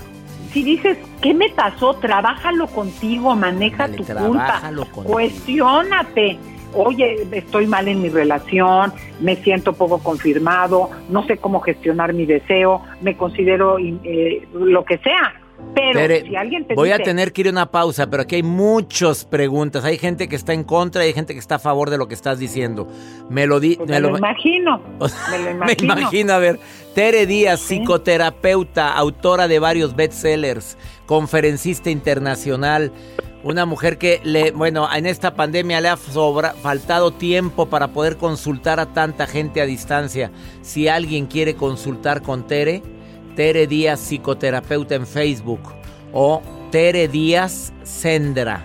Si 0.54 0.64
dices, 0.64 0.98
¿qué 1.22 1.34
me 1.34 1.50
pasó? 1.50 1.94
Trabájalo 1.96 2.66
contigo, 2.68 3.36
maneja 3.36 3.88
tu 3.90 4.04
culpa, 4.06 4.62
contigo. 4.62 5.04
cuestiónate. 5.04 6.40
Oye, 6.74 7.28
estoy 7.32 7.68
mal 7.68 7.88
en 7.88 8.02
mi 8.02 8.10
relación, 8.10 8.94
me 9.20 9.36
siento 9.38 9.74
poco 9.74 9.98
confirmado, 10.00 10.90
no 11.10 11.26
sé 11.26 11.38
cómo 11.38 11.60
gestionar 11.62 12.14
mi 12.14 12.26
deseo, 12.26 12.82
me 13.02 13.18
considero 13.18 13.78
eh, 13.80 14.48
lo 14.54 14.86
que 14.86 15.00
sea. 15.00 15.34
Pero 15.76 16.00
Tere, 16.00 16.22
si 16.24 16.36
alguien 16.36 16.66
te 16.66 16.76
voy 16.76 16.92
a 16.92 16.98
tener 16.98 17.32
que 17.32 17.42
ir 17.42 17.48
a 17.48 17.52
una 17.52 17.72
pausa, 17.72 18.10
pero 18.10 18.24
aquí 18.24 18.36
hay 18.36 18.44
muchas 18.44 19.26
preguntas. 19.26 19.86
Hay 19.86 19.98
gente 19.98 20.28
que 20.28 20.36
está 20.36 20.54
en 20.54 20.64
contra 20.64 21.04
y 21.04 21.08
hay 21.08 21.14
gente 21.14 21.34
que 21.34 21.40
está 21.40 21.56
a 21.56 21.60
favor 21.60 21.90
de 21.90 21.98
lo 21.98 22.08
que 22.08 22.14
estás 22.14 22.40
diciendo. 22.40 22.88
Me 23.30 23.48
lo 23.48 23.60
di, 23.60 23.76
pues 23.76 23.90
me 23.90 24.00
lo 24.00 24.18
imagino, 24.18 24.82
me 25.32 25.54
lo 25.54 25.66
Me 25.66 25.76
imagino. 25.80 26.34
a 26.34 26.40
ver, 26.40 26.60
Tere 26.96 27.26
Díaz, 27.26 27.62
psicoterapeuta, 27.62 28.94
autora 28.94 29.48
de 29.48 29.60
varios 29.60 29.96
bestsellers, 29.96 30.78
conferencista 31.06 31.90
internacional. 31.90 32.92
Una 33.42 33.66
mujer 33.66 33.98
que 33.98 34.20
le, 34.24 34.52
bueno, 34.52 34.88
en 34.94 35.06
esta 35.06 35.34
pandemia 35.34 35.80
le 35.80 35.88
ha 35.88 35.96
sobra, 35.96 36.54
faltado 36.56 37.12
tiempo 37.12 37.68
para 37.68 37.88
poder 37.90 38.18
consultar 38.18 38.82
a 38.82 38.88
tanta 38.88 39.28
gente 39.28 39.62
a 39.62 39.66
distancia. 39.66 40.30
Si 40.62 40.90
alguien 40.90 41.26
quiere 41.26 41.56
consultar 41.56 42.22
con 42.22 42.48
Tere, 42.48 42.82
Tere 43.36 43.68
Díaz 43.68 44.00
psicoterapeuta 44.00 44.96
en 44.96 45.08
Facebook 45.08 45.62
o 46.14 46.42
Tere 46.72 47.08
Díaz 47.08 47.74
Sendra. 47.84 48.62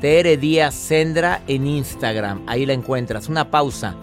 Tere 0.00 0.36
Díaz 0.36 0.74
Sendra 0.74 1.42
en 1.46 1.66
Instagram. 1.66 2.42
Ahí 2.46 2.66
la 2.66 2.72
encuentras. 2.72 3.28
Una 3.28 3.50
pausa. 3.50 3.94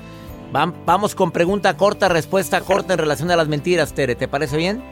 Vamos 0.51 1.15
con 1.15 1.32
pregunta 1.32 1.75
corta, 1.77 2.10
respuesta 2.10 2.62
corta 2.62 2.93
en 2.93 2.99
relación 2.99 3.32
a 3.32 3.36
las 3.36 3.47
mentiras, 3.47 3.93
Tere. 3.93 4.15
¿Te 4.15 4.27
parece 4.27 4.58
bien? 4.58 4.84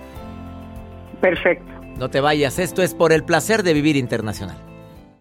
Perfecto. 1.20 1.72
No 1.98 2.10
te 2.10 2.20
vayas. 2.20 2.58
Esto 2.58 2.82
es 2.82 2.96
por 2.96 3.14
el 3.14 3.24
placer 3.24 3.62
de 3.62 3.74
vivir 3.74 3.96
internacional 3.96 4.71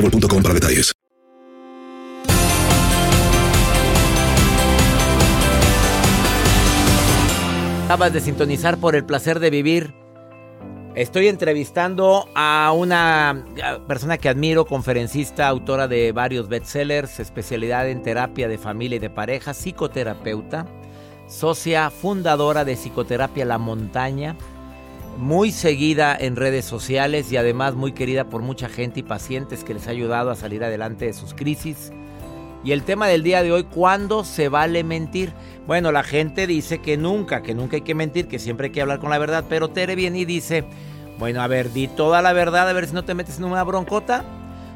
boostmobile.com 0.00 0.42
para 0.42 0.54
detalles. 0.54 0.92
Acabas 7.84 8.12
de 8.12 8.20
sintonizar 8.20 8.78
por 8.78 8.94
el 8.94 9.04
placer 9.04 9.40
de 9.40 9.50
vivir. 9.50 9.92
Estoy 10.94 11.28
entrevistando 11.28 12.28
a 12.36 12.72
una 12.72 13.44
persona 13.88 14.18
que 14.18 14.28
admiro, 14.28 14.64
conferencista, 14.64 15.48
autora 15.48 15.88
de 15.88 16.12
varios 16.12 16.48
bestsellers, 16.48 17.18
especialidad 17.18 17.88
en 17.88 18.02
terapia 18.02 18.48
de 18.48 18.58
familia 18.58 18.96
y 18.96 19.00
de 19.00 19.10
pareja, 19.10 19.54
psicoterapeuta, 19.54 20.66
socia 21.28 21.90
fundadora 21.90 22.64
de 22.64 22.74
Psicoterapia 22.74 23.44
La 23.44 23.58
Montaña, 23.58 24.36
muy 25.18 25.52
seguida 25.52 26.16
en 26.18 26.36
redes 26.36 26.64
sociales 26.64 27.30
y 27.32 27.36
además 27.36 27.74
muy 27.74 27.92
querida 27.92 28.24
por 28.24 28.42
mucha 28.42 28.68
gente 28.68 29.00
y 29.00 29.02
pacientes 29.02 29.64
que 29.64 29.74
les 29.74 29.86
ha 29.86 29.90
ayudado 29.90 30.30
a 30.30 30.36
salir 30.36 30.64
adelante 30.64 31.06
de 31.06 31.12
sus 31.12 31.34
crisis. 31.34 31.92
Y 32.62 32.72
el 32.72 32.82
tema 32.82 33.06
del 33.06 33.22
día 33.22 33.42
de 33.42 33.52
hoy, 33.52 33.64
¿cuándo 33.64 34.22
se 34.24 34.48
vale 34.48 34.84
mentir? 34.84 35.32
Bueno, 35.66 35.92
la 35.92 36.02
gente 36.02 36.46
dice 36.46 36.78
que 36.78 36.96
nunca, 36.96 37.42
que 37.42 37.54
nunca 37.54 37.76
hay 37.76 37.82
que 37.82 37.94
mentir, 37.94 38.28
que 38.28 38.38
siempre 38.38 38.66
hay 38.66 38.72
que 38.72 38.82
hablar 38.82 38.98
con 38.98 39.10
la 39.10 39.18
verdad, 39.18 39.44
pero 39.48 39.68
Tere 39.68 39.94
viene 39.94 40.20
y 40.20 40.24
dice, 40.26 40.64
bueno, 41.18 41.40
a 41.40 41.46
ver, 41.46 41.72
di 41.72 41.88
toda 41.88 42.20
la 42.20 42.32
verdad, 42.32 42.68
a 42.68 42.72
ver 42.72 42.86
si 42.86 42.94
no 42.94 43.04
te 43.04 43.14
metes 43.14 43.38
en 43.38 43.44
una 43.44 43.64
broncota. 43.64 44.24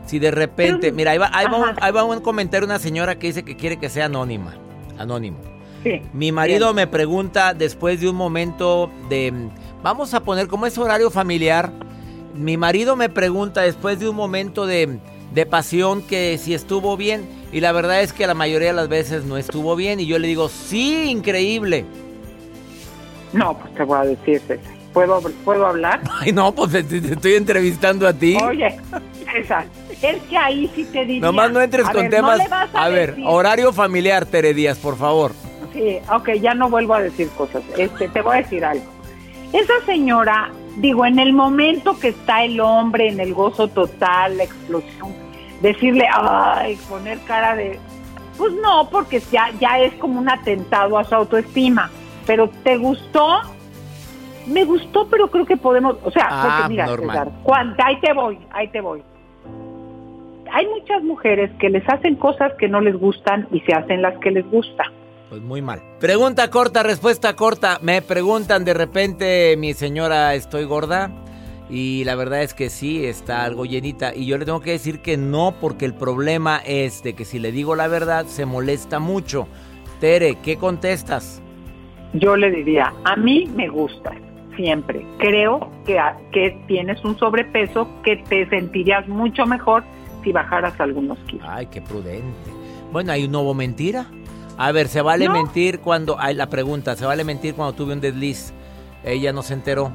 Si 0.06 0.18
de 0.18 0.30
repente, 0.30 0.92
mira, 0.92 1.12
ahí 1.12 1.18
va, 1.18 1.30
ahí 1.32 1.46
va, 1.46 1.58
un, 1.58 1.76
ahí 1.80 1.92
va 1.92 2.04
un 2.04 2.20
comentario 2.20 2.66
una 2.66 2.78
señora 2.78 3.18
que 3.18 3.28
dice 3.28 3.42
que 3.42 3.56
quiere 3.56 3.78
que 3.78 3.88
sea 3.88 4.06
anónima, 4.06 4.54
anónimo. 4.98 5.38
Sí, 5.82 6.02
Mi 6.14 6.32
marido 6.32 6.72
me 6.72 6.86
pregunta 6.86 7.52
después 7.52 8.00
de 8.00 8.08
un 8.08 8.16
momento 8.16 8.90
de 9.08 9.32
Vamos 9.84 10.14
a 10.14 10.20
poner, 10.20 10.48
como 10.48 10.64
es 10.64 10.78
horario 10.78 11.10
familiar, 11.10 11.70
mi 12.34 12.56
marido 12.56 12.96
me 12.96 13.10
pregunta 13.10 13.60
después 13.60 14.00
de 14.00 14.08
un 14.08 14.16
momento 14.16 14.64
de, 14.64 14.98
de, 15.34 15.44
pasión 15.44 16.00
que 16.00 16.38
si 16.38 16.54
estuvo 16.54 16.96
bien. 16.96 17.28
Y 17.52 17.60
la 17.60 17.70
verdad 17.70 18.00
es 18.00 18.14
que 18.14 18.26
la 18.26 18.32
mayoría 18.32 18.68
de 18.68 18.74
las 18.74 18.88
veces 18.88 19.26
no 19.26 19.36
estuvo 19.36 19.76
bien. 19.76 20.00
Y 20.00 20.06
yo 20.06 20.18
le 20.18 20.26
digo, 20.26 20.48
sí, 20.48 21.10
increíble. 21.10 21.84
No, 23.34 23.58
pues 23.58 23.74
te 23.74 23.82
voy 23.82 23.98
a 23.98 24.04
decir, 24.04 24.40
César. 24.46 24.74
¿Puedo, 24.94 25.20
¿Puedo 25.44 25.66
hablar? 25.66 26.00
Ay, 26.22 26.32
no, 26.32 26.50
pues 26.54 26.70
te, 26.70 26.82
te 26.82 27.12
estoy 27.12 27.34
entrevistando 27.34 28.08
a 28.08 28.14
ti. 28.14 28.38
Oye, 28.42 28.80
César, 29.30 29.66
es 30.00 30.16
que 30.22 30.38
ahí 30.38 30.66
sí 30.74 30.84
te 30.86 31.00
diría... 31.00 31.20
Nomás 31.20 31.52
no 31.52 31.60
entres 31.60 31.86
a 31.86 31.92
con 31.92 32.04
ver, 32.04 32.10
temas... 32.10 32.38
No 32.38 32.56
a, 32.56 32.84
a 32.86 32.88
ver, 32.88 33.16
horario 33.26 33.70
familiar, 33.70 34.24
Tere 34.24 34.54
Díaz, 34.54 34.78
por 34.78 34.96
favor. 34.96 35.32
Sí, 35.74 35.98
ok, 36.10 36.30
ya 36.40 36.54
no 36.54 36.70
vuelvo 36.70 36.94
a 36.94 37.02
decir 37.02 37.28
cosas. 37.36 37.62
Este, 37.76 38.08
te 38.08 38.22
voy 38.22 38.36
a 38.36 38.38
decir 38.38 38.64
algo. 38.64 38.93
Esa 39.54 39.72
señora, 39.86 40.50
digo, 40.76 41.06
en 41.06 41.18
el 41.18 41.32
momento 41.32 41.98
que 41.98 42.08
está 42.08 42.42
el 42.44 42.60
hombre 42.60 43.08
en 43.08 43.20
el 43.20 43.32
gozo 43.32 43.68
total, 43.68 44.36
la 44.36 44.44
explosión, 44.44 45.12
decirle, 45.62 46.06
ay, 46.12 46.76
poner 46.88 47.18
cara 47.20 47.54
de... 47.56 47.78
Pues 48.36 48.52
no, 48.54 48.88
porque 48.90 49.20
ya, 49.30 49.50
ya 49.60 49.78
es 49.78 49.94
como 49.94 50.18
un 50.18 50.28
atentado 50.28 50.98
a 50.98 51.04
su 51.04 51.14
autoestima. 51.14 51.88
Pero 52.26 52.50
¿te 52.64 52.76
gustó? 52.78 53.42
Me 54.48 54.64
gustó, 54.64 55.06
pero 55.08 55.30
creo 55.30 55.46
que 55.46 55.56
podemos, 55.56 55.96
o 56.04 56.10
sea, 56.10 56.26
Ah, 56.30 56.42
porque 56.58 56.68
mira, 56.70 56.86
normal. 56.86 57.16
César, 57.16 57.32
cuan- 57.44 57.76
ahí 57.82 58.00
te 58.00 58.12
voy, 58.12 58.38
ahí 58.50 58.68
te 58.68 58.80
voy. 58.80 59.02
Hay 60.52 60.66
muchas 60.66 61.02
mujeres 61.02 61.50
que 61.58 61.70
les 61.70 61.88
hacen 61.88 62.16
cosas 62.16 62.52
que 62.58 62.68
no 62.68 62.80
les 62.80 62.96
gustan 62.98 63.46
y 63.52 63.60
se 63.60 63.72
hacen 63.72 64.02
las 64.02 64.18
que 64.18 64.30
les 64.32 64.48
gusta. 64.50 64.84
Pues 65.28 65.42
muy 65.42 65.62
mal. 65.62 65.82
Pregunta 66.00 66.50
corta, 66.50 66.82
respuesta 66.82 67.34
corta. 67.34 67.78
Me 67.82 68.02
preguntan 68.02 68.64
de 68.64 68.74
repente, 68.74 69.56
mi 69.56 69.74
señora, 69.74 70.34
¿estoy 70.34 70.64
gorda? 70.64 71.10
Y 71.70 72.04
la 72.04 72.14
verdad 72.14 72.42
es 72.42 72.52
que 72.52 72.68
sí, 72.68 73.06
está 73.06 73.44
algo 73.44 73.64
llenita. 73.64 74.14
Y 74.14 74.26
yo 74.26 74.36
le 74.38 74.44
tengo 74.44 74.60
que 74.60 74.72
decir 74.72 75.00
que 75.00 75.16
no, 75.16 75.54
porque 75.60 75.86
el 75.86 75.94
problema 75.94 76.60
es 76.64 77.02
de 77.02 77.14
que 77.14 77.24
si 77.24 77.38
le 77.38 77.52
digo 77.52 77.74
la 77.74 77.88
verdad, 77.88 78.26
se 78.26 78.44
molesta 78.44 78.98
mucho. 79.00 79.48
Tere, 80.00 80.36
¿qué 80.42 80.56
contestas? 80.56 81.40
Yo 82.12 82.36
le 82.36 82.50
diría, 82.50 82.92
a 83.04 83.16
mí 83.16 83.46
me 83.56 83.68
gusta, 83.68 84.12
siempre. 84.56 85.04
Creo 85.18 85.70
que, 85.86 85.98
que 86.32 86.56
tienes 86.66 87.02
un 87.04 87.18
sobrepeso 87.18 87.88
que 88.04 88.16
te 88.16 88.48
sentirías 88.50 89.08
mucho 89.08 89.46
mejor 89.46 89.82
si 90.22 90.32
bajaras 90.32 90.78
algunos 90.80 91.18
kilos. 91.20 91.46
Ay, 91.48 91.66
qué 91.66 91.80
prudente. 91.80 92.50
Bueno, 92.92 93.12
hay 93.12 93.24
un 93.24 93.32
nuevo 93.32 93.54
mentira. 93.54 94.06
A 94.56 94.70
ver, 94.72 94.88
¿se 94.88 95.02
vale 95.02 95.26
No. 95.26 95.32
mentir 95.32 95.80
cuando... 95.80 96.16
Ay, 96.18 96.34
la 96.34 96.48
pregunta, 96.48 96.94
¿se 96.96 97.04
vale 97.04 97.24
mentir 97.24 97.54
cuando 97.54 97.72
tuve 97.74 97.92
un 97.92 98.00
desliz? 98.00 98.52
Ella 99.04 99.32
no 99.32 99.42
se 99.42 99.54
enteró. 99.54 99.90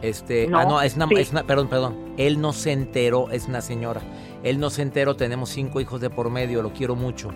Este, 0.00 0.46
No, 0.46 0.58
ah, 0.60 0.64
no, 0.64 0.80
es 0.80 0.96
una, 0.96 1.06
sí. 1.08 1.14
es 1.16 1.30
una- 1.32 1.42
perdón, 1.42 1.68
perdón. 1.68 1.96
Él 2.16 2.40
no 2.40 2.52
se 2.52 2.72
enteró, 2.72 3.30
es 3.30 3.46
una 3.48 3.60
señora. 3.60 4.00
Él 4.42 4.60
no 4.60 4.70
se 4.70 4.82
enteró, 4.82 5.16
tenemos 5.16 5.50
cinco 5.50 5.80
hijos 5.80 6.00
de 6.00 6.08
por 6.08 6.30
medio, 6.30 6.62
lo 6.62 6.72
quiero 6.72 6.94
mucho. 6.94 7.30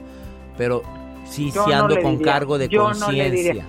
Pero 0.56 0.82
sí, 1.24 1.50
Yo 1.52 1.64
sí 1.66 1.72
ando 1.72 2.00
con 2.00 2.18
diría, 2.18 2.32
cargo 2.32 2.56
de 2.58 2.68
conciencia. 2.70 3.66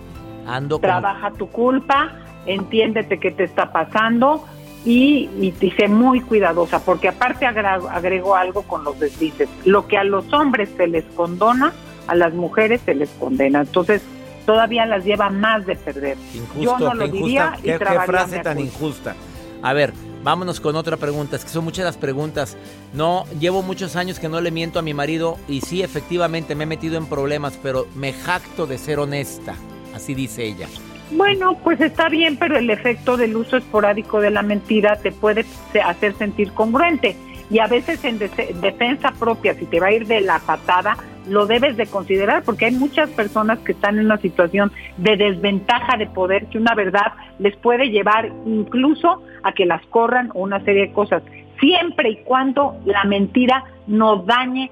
ando 0.48 0.76
con 0.78 0.82
Trabaja 0.82 1.32
tu 1.32 1.48
culpa, 1.50 2.12
entiéndete 2.46 3.20
qué 3.20 3.32
te 3.32 3.44
está 3.46 3.72
pasando 3.72 4.46
y, 4.86 5.30
y, 5.40 5.54
y 5.60 5.72
sé 5.72 5.88
muy 5.88 6.22
cuidadosa, 6.22 6.84
porque 6.86 7.08
aparte 7.08 7.46
agra- 7.46 7.80
agregó 7.92 8.36
algo 8.36 8.62
con 8.64 8.84
los 8.84 9.00
deslices. 9.00 9.50
Lo 9.66 9.88
que 9.88 9.98
a 9.98 10.04
los 10.04 10.32
hombres 10.34 10.70
se 10.78 10.88
les 10.88 11.04
condona, 11.16 11.74
a 12.08 12.16
las 12.16 12.34
mujeres 12.34 12.82
se 12.86 12.96
les 12.96 13.10
condena. 13.12 13.62
Entonces, 13.62 14.02
todavía 14.46 14.86
las 14.86 15.06
lleva 15.06 15.30
más 15.30 15.66
de 15.66 15.76
perder. 15.76 16.18
Injusto, 16.34 16.62
Yo 16.62 16.80
no 16.80 16.94
lo 16.94 17.08
diría 17.08 17.46
injusta, 17.46 17.60
y 17.60 17.72
qué- 17.72 17.86
qué, 17.86 18.00
frase 18.06 18.40
tan 18.40 18.60
injusta. 18.60 19.16
A 19.62 19.72
ver, 19.74 19.94
vámonos 20.24 20.60
con 20.60 20.76
otra 20.76 20.98
pregunta. 20.98 21.36
Es 21.38 21.46
que 21.46 21.50
son 21.52 21.64
muchas 21.64 21.86
las 21.86 21.98
preguntas. 21.98 22.58
No, 22.94 23.24
llevo 23.40 23.62
muchos 23.62 23.96
años 23.96 24.20
que 24.20 24.28
no 24.28 24.42
le 24.42 24.52
miento 24.52 24.80
a 24.80 24.82
mi 24.82 24.94
marido 24.94 25.38
y 25.48 25.62
sí, 25.62 25.82
efectivamente 25.82 26.56
me 26.56 26.64
he 26.66 26.68
metido 26.68 26.98
en 26.98 27.06
problemas, 27.06 27.58
pero 27.64 27.88
me 27.96 28.12
jacto 28.12 28.68
de 28.68 28.78
ser 28.78 29.00
honesta. 29.00 29.56
Así 29.96 30.14
dice 30.14 30.44
ella. 30.44 30.68
Bueno, 31.12 31.56
pues 31.64 31.80
está 31.80 32.10
bien, 32.10 32.38
pero 32.38 32.58
el 32.58 32.70
efecto 32.70 33.16
del 33.18 33.36
uso 33.38 33.58
esporádico 33.58 34.20
de 34.20 34.32
la 34.32 34.42
mentira 34.42 34.96
te 34.98 35.12
puede 35.12 35.46
hacer 35.86 36.16
sentir 36.18 36.52
congruente. 36.54 37.16
Y 37.50 37.60
a 37.60 37.68
veces 37.68 38.04
en 38.04 38.18
defensa 38.20 39.12
propia, 39.12 39.54
si 39.54 39.66
te 39.66 39.80
va 39.80 39.88
a 39.88 39.92
ir 39.92 40.08
de 40.08 40.22
la 40.22 40.40
patada, 40.40 40.98
lo 41.28 41.46
debes 41.46 41.78
de 41.78 41.88
considerar, 41.88 42.44
porque 42.44 42.66
hay 42.66 42.72
muchas 42.74 43.10
personas 43.12 43.60
que 43.60 43.74
están 43.74 43.98
en 43.98 44.06
una 44.06 44.18
situación 44.18 44.72
de 44.98 45.18
desventaja 45.18 45.98
de 45.98 46.08
poder, 46.08 46.48
que 46.48 46.58
una 46.58 46.76
verdad 46.76 47.14
les 47.40 47.56
puede 47.58 47.90
llevar 47.90 48.32
incluso 48.46 49.22
a 49.44 49.54
que 49.54 49.66
las 49.66 49.86
corran 49.88 50.30
o 50.34 50.42
una 50.42 50.64
serie 50.64 50.88
de 50.88 50.94
cosas, 50.94 51.24
siempre 51.60 52.10
y 52.10 52.16
cuando 52.24 52.78
la 52.86 53.04
mentira 53.06 53.64
no 53.88 54.18
dañe 54.18 54.72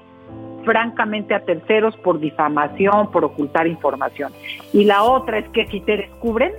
francamente 0.64 1.34
a 1.34 1.40
terceros 1.40 1.96
por 1.98 2.20
difamación, 2.20 3.12
por 3.12 3.26
ocultar 3.26 3.68
información. 3.68 4.32
Y 4.74 4.84
la 4.86 5.04
otra 5.04 5.40
es 5.40 5.50
que 5.50 5.68
si 5.68 5.80
te 5.82 5.98
descubren, 5.98 6.52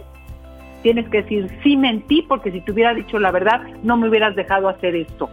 tienes 0.83 1.09
que 1.09 1.23
decir, 1.23 1.49
sí 1.63 1.77
mentí 1.77 2.23
porque 2.23 2.51
si 2.51 2.61
te 2.61 2.73
hubiera 2.73 2.93
dicho 2.95 3.19
la 3.19 3.31
verdad, 3.31 3.63
no 3.83 3.97
me 3.97 4.09
hubieras 4.09 4.35
dejado 4.35 4.69
hacer 4.69 4.95
esto. 4.97 5.31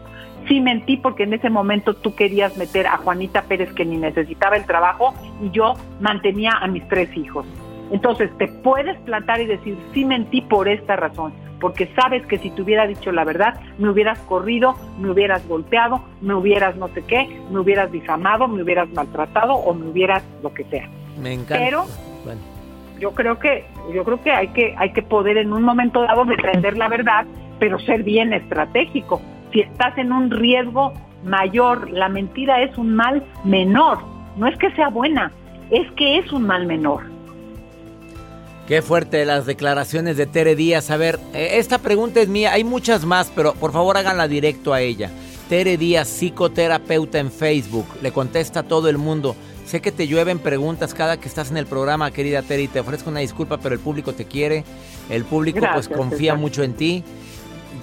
Sí 0.50 0.60
mentí 0.60 0.98
porque 0.98 1.24
en 1.24 1.34
ese 1.34 1.50
momento 1.50 1.94
tú 1.94 2.16
querías 2.16 2.58
meter 2.58 2.88
a 2.88 2.98
Juanita 2.98 3.44
Pérez 3.44 3.72
que 3.74 3.86
ni 3.86 3.98
necesitaba 3.98 4.58
el 4.58 4.66
trabajo 4.66 5.14
y 5.42 5.52
yo 5.52 5.76
mantenía 6.02 6.54
a 6.60 6.68
mis 6.68 6.86
tres 6.88 7.16
hijos. 7.16 7.46
Entonces 7.92 8.36
te 8.38 8.48
puedes 8.48 8.98
plantar 9.02 9.42
y 9.42 9.46
decir, 9.46 9.78
sí 9.94 10.06
mentí 10.06 10.42
por 10.42 10.68
esta 10.68 10.96
razón, 10.96 11.34
porque 11.62 11.88
sabes 11.96 12.26
que 12.26 12.40
si 12.40 12.50
te 12.50 12.64
hubiera 12.64 12.88
dicho 12.88 13.12
la 13.12 13.24
verdad, 13.24 13.60
me 13.78 13.90
hubieras 13.90 14.20
corrido, 14.22 14.76
me 15.00 15.12
hubieras 15.12 15.48
golpeado, 15.48 16.04
me 16.22 16.34
hubieras 16.34 16.76
no 16.78 16.88
sé 16.90 17.04
qué, 17.04 17.30
me 17.52 17.60
hubieras 17.60 17.92
difamado, 17.92 18.48
me 18.48 18.64
hubieras 18.64 18.90
maltratado 18.90 19.54
o 19.54 19.74
me 19.76 19.88
hubieras 19.88 20.24
lo 20.42 20.52
que 20.54 20.64
sea. 20.66 20.90
Me 21.22 21.34
encanta. 21.34 21.64
Pero 21.64 21.86
Bueno, 22.26 22.42
yo 23.00 23.12
creo 23.12 23.38
que 23.38 23.66
yo 23.94 24.04
creo 24.04 24.22
que 24.22 24.32
hay 24.32 24.48
que 24.48 24.76
hay 24.78 24.94
que 24.94 25.04
poder 25.04 25.38
en 25.38 25.54
un 25.54 25.62
momento 25.62 26.02
dado 26.02 26.26
defender 26.26 26.76
la 26.76 26.90
verdad 26.90 27.26
pero 27.60 27.78
ser 27.80 28.04
bien 28.04 28.34
estratégico 28.34 29.22
si 29.52 29.62
estás 29.62 29.98
en 29.98 30.12
un 30.12 30.32
riesgo 30.32 30.94
mayor 31.24 31.90
la 31.90 32.10
mentira 32.10 32.62
es 32.62 32.78
un 32.78 32.96
mal 32.96 33.24
menor 33.44 34.00
no 34.38 34.48
es 34.48 34.58
que 34.58 34.72
sea 34.72 34.90
buena 34.90 35.32
es 35.70 35.90
que 35.94 36.18
es 36.18 36.32
un 36.32 36.44
mal 36.44 36.66
menor 36.66 37.04
Qué 38.70 38.84
fuerte 38.84 39.26
las 39.26 39.48
declaraciones 39.48 40.16
de 40.16 40.28
Tere 40.28 40.56
Díaz. 40.56 40.92
A 40.92 40.98
ver, 40.98 41.20
eh, 41.34 41.54
esta 41.54 41.80
pregunta 41.80 42.22
es 42.22 42.28
mía. 42.30 42.54
Hay 42.54 42.64
muchas 42.64 43.04
más, 43.04 43.32
pero 43.36 43.56
por 43.56 43.72
favor 43.72 43.98
háganla 43.98 44.28
directo 44.28 44.74
a 44.74 44.82
ella. 44.82 45.10
Tere 45.50 45.76
Díaz, 45.76 46.08
psicoterapeuta 46.08 47.18
en 47.18 47.32
Facebook. 47.32 47.88
Le 48.04 48.12
contesta 48.12 48.60
a 48.60 48.64
todo 48.64 48.88
el 48.88 49.00
mundo. 49.00 49.36
Sé 49.66 49.82
que 49.82 49.92
te 49.92 50.06
llueven 50.06 50.38
preguntas 50.38 50.94
cada 50.94 51.20
que 51.20 51.28
estás 51.28 51.50
en 51.50 51.58
el 51.58 51.66
programa, 51.66 52.12
querida 52.12 52.44
Tere, 52.44 52.62
y 52.62 52.68
te 52.68 52.80
ofrezco 52.80 53.10
una 53.10 53.22
disculpa, 53.22 53.58
pero 53.58 53.74
el 53.74 53.82
público 53.82 54.14
te 54.14 54.26
quiere. 54.26 54.64
El 55.10 55.26
público 55.26 55.62
Gracias, 55.62 55.88
pues 55.88 55.98
confía 55.98 56.34
César. 56.34 56.38
mucho 56.38 56.62
en 56.62 56.74
ti. 56.76 57.04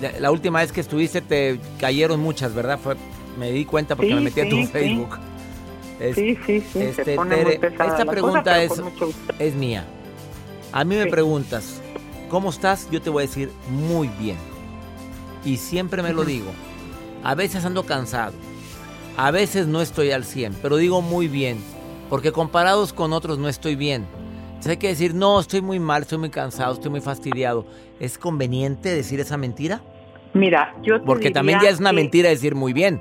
La, 0.01 0.12
la 0.20 0.31
última 0.31 0.61
vez 0.61 0.72
que 0.72 0.81
estuviste 0.81 1.20
te 1.20 1.59
cayeron 1.81 2.20
muchas, 2.20 2.55
¿verdad? 2.55 2.79
Fue, 2.79 2.96
me 3.38 3.51
di 3.53 3.64
cuenta 3.64 3.96
porque 3.96 4.11
Sí, 4.11 4.14
me 4.14 4.20
metí 4.20 4.40
a 4.40 4.49
tu 4.49 4.57
sí, 4.57 4.62
sí. 4.66 4.68
Facebook. 4.72 5.18
Es- 6.01 6.14
sí 6.16 6.37
sí 6.46 6.61
sí 6.72 6.79
este, 6.81 7.05
se 7.05 7.16
pone 7.16 7.37
Tere, 7.37 7.44
muy 7.44 7.59
pesada 7.59 7.90
esta 7.90 8.05
pregunta 8.05 8.42
cosa, 8.42 8.62
es, 8.62 8.72
es 9.38 9.55
mía. 9.55 9.85
A 10.72 10.85
mí 10.85 10.96
me 10.96 11.07
preguntas, 11.07 11.81
¿cómo 12.29 12.51
estás? 12.51 12.88
Yo 12.90 13.01
te 13.01 13.09
voy 13.09 13.25
a 13.25 13.27
decir, 13.27 13.51
muy 13.70 14.09
bien. 14.20 14.37
Y 15.44 15.57
siempre 15.57 16.03
me 16.03 16.12
lo 16.12 16.25
digo. 16.25 16.51
A 17.22 17.35
veces 17.35 17.64
ando 17.64 17.85
cansado. 17.85 18.33
A 19.16 19.31
veces 19.31 19.66
no 19.66 19.81
estoy 19.81 20.11
al 20.11 20.25
100, 20.25 20.55
pero 20.61 20.77
digo 20.77 21.01
muy 21.01 21.29
bien. 21.29 21.59
Porque 22.11 22.33
comparados 22.33 22.92
con 22.92 23.12
otros 23.12 23.38
no 23.38 23.49
estoy 23.49 23.75
bien. 23.77 24.07
Entonces 24.57 24.71
hay 24.73 24.77
que 24.79 24.88
decir, 24.88 25.14
no, 25.14 25.38
estoy 25.38 25.61
muy 25.61 25.79
mal, 25.79 26.03
estoy 26.03 26.19
muy 26.19 26.31
cansado, 26.31 26.73
estoy 26.73 26.90
muy 26.90 27.01
fastidiado. 27.01 27.66
¿Es 28.01 28.19
conveniente 28.19 28.88
decir 28.88 29.21
esa 29.21 29.37
mentira? 29.37 29.81
mira 30.35 30.75
yo 30.83 31.01
te 31.01 31.07
Porque 31.07 31.31
también 31.31 31.59
diría 31.59 31.71
ya 31.71 31.75
es 31.75 31.81
una 31.81 31.90
que- 31.90 31.97
mentira 31.97 32.29
decir 32.29 32.55
muy 32.55 32.73
bien. 32.75 33.01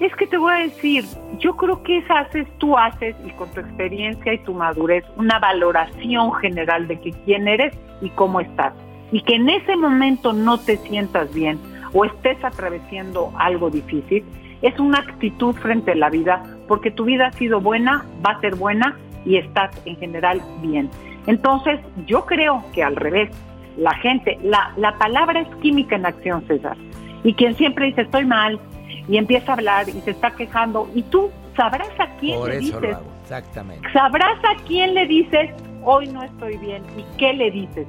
Es 0.00 0.14
que 0.16 0.26
te 0.26 0.36
voy 0.36 0.52
a 0.52 0.56
decir, 0.56 1.04
yo 1.38 1.54
creo 1.56 1.82
que 1.84 1.98
esa 1.98 2.20
haces, 2.20 2.46
tú 2.58 2.76
haces, 2.76 3.14
y 3.24 3.30
con 3.32 3.48
tu 3.52 3.60
experiencia 3.60 4.32
y 4.34 4.38
tu 4.38 4.52
madurez, 4.54 5.04
una 5.16 5.38
valoración 5.38 6.32
general 6.34 6.88
de 6.88 6.98
que 7.00 7.12
quién 7.24 7.46
eres 7.46 7.74
y 8.00 8.08
cómo 8.10 8.40
estás. 8.40 8.72
Y 9.12 9.22
que 9.22 9.36
en 9.36 9.48
ese 9.48 9.76
momento 9.76 10.32
no 10.32 10.58
te 10.58 10.78
sientas 10.78 11.32
bien 11.32 11.60
o 11.92 12.04
estés 12.04 12.42
atravesando 12.44 13.32
algo 13.38 13.70
difícil, 13.70 14.24
es 14.62 14.76
una 14.80 14.98
actitud 14.98 15.54
frente 15.54 15.92
a 15.92 15.94
la 15.94 16.10
vida, 16.10 16.42
porque 16.66 16.90
tu 16.90 17.04
vida 17.04 17.26
ha 17.28 17.32
sido 17.32 17.60
buena, 17.60 18.04
va 18.26 18.32
a 18.32 18.40
ser 18.40 18.56
buena 18.56 18.96
y 19.24 19.36
estás 19.36 19.70
en 19.84 19.96
general 19.96 20.40
bien. 20.62 20.90
Entonces, 21.26 21.80
yo 22.06 22.26
creo 22.26 22.62
que 22.72 22.82
al 22.82 22.96
revés, 22.96 23.30
la 23.76 23.94
gente, 23.94 24.38
la, 24.42 24.72
la 24.76 24.96
palabra 24.98 25.40
es 25.40 25.48
química 25.56 25.96
en 25.96 26.06
acción, 26.06 26.46
César. 26.46 26.76
Y 27.22 27.34
quien 27.34 27.56
siempre 27.56 27.86
dice 27.86 28.02
estoy 28.02 28.26
mal 28.26 28.60
y 29.08 29.16
empieza 29.16 29.52
a 29.52 29.54
hablar 29.54 29.88
y 29.88 30.00
se 30.02 30.10
está 30.10 30.30
quejando, 30.32 30.88
y 30.94 31.02
tú 31.02 31.30
sabrás 31.56 31.88
a 31.98 32.06
quién 32.20 32.38
Por 32.38 32.48
le 32.50 32.56
eso 32.58 32.74
lo 32.74 32.80
dices, 32.80 32.96
hago, 32.96 33.06
exactamente. 33.22 33.92
sabrás 33.92 34.38
a 34.44 34.62
quién 34.66 34.94
le 34.94 35.06
dices 35.06 35.50
hoy 35.82 36.08
no 36.08 36.22
estoy 36.22 36.56
bien 36.58 36.82
y 36.96 37.04
qué 37.18 37.32
le 37.32 37.50
dices. 37.50 37.86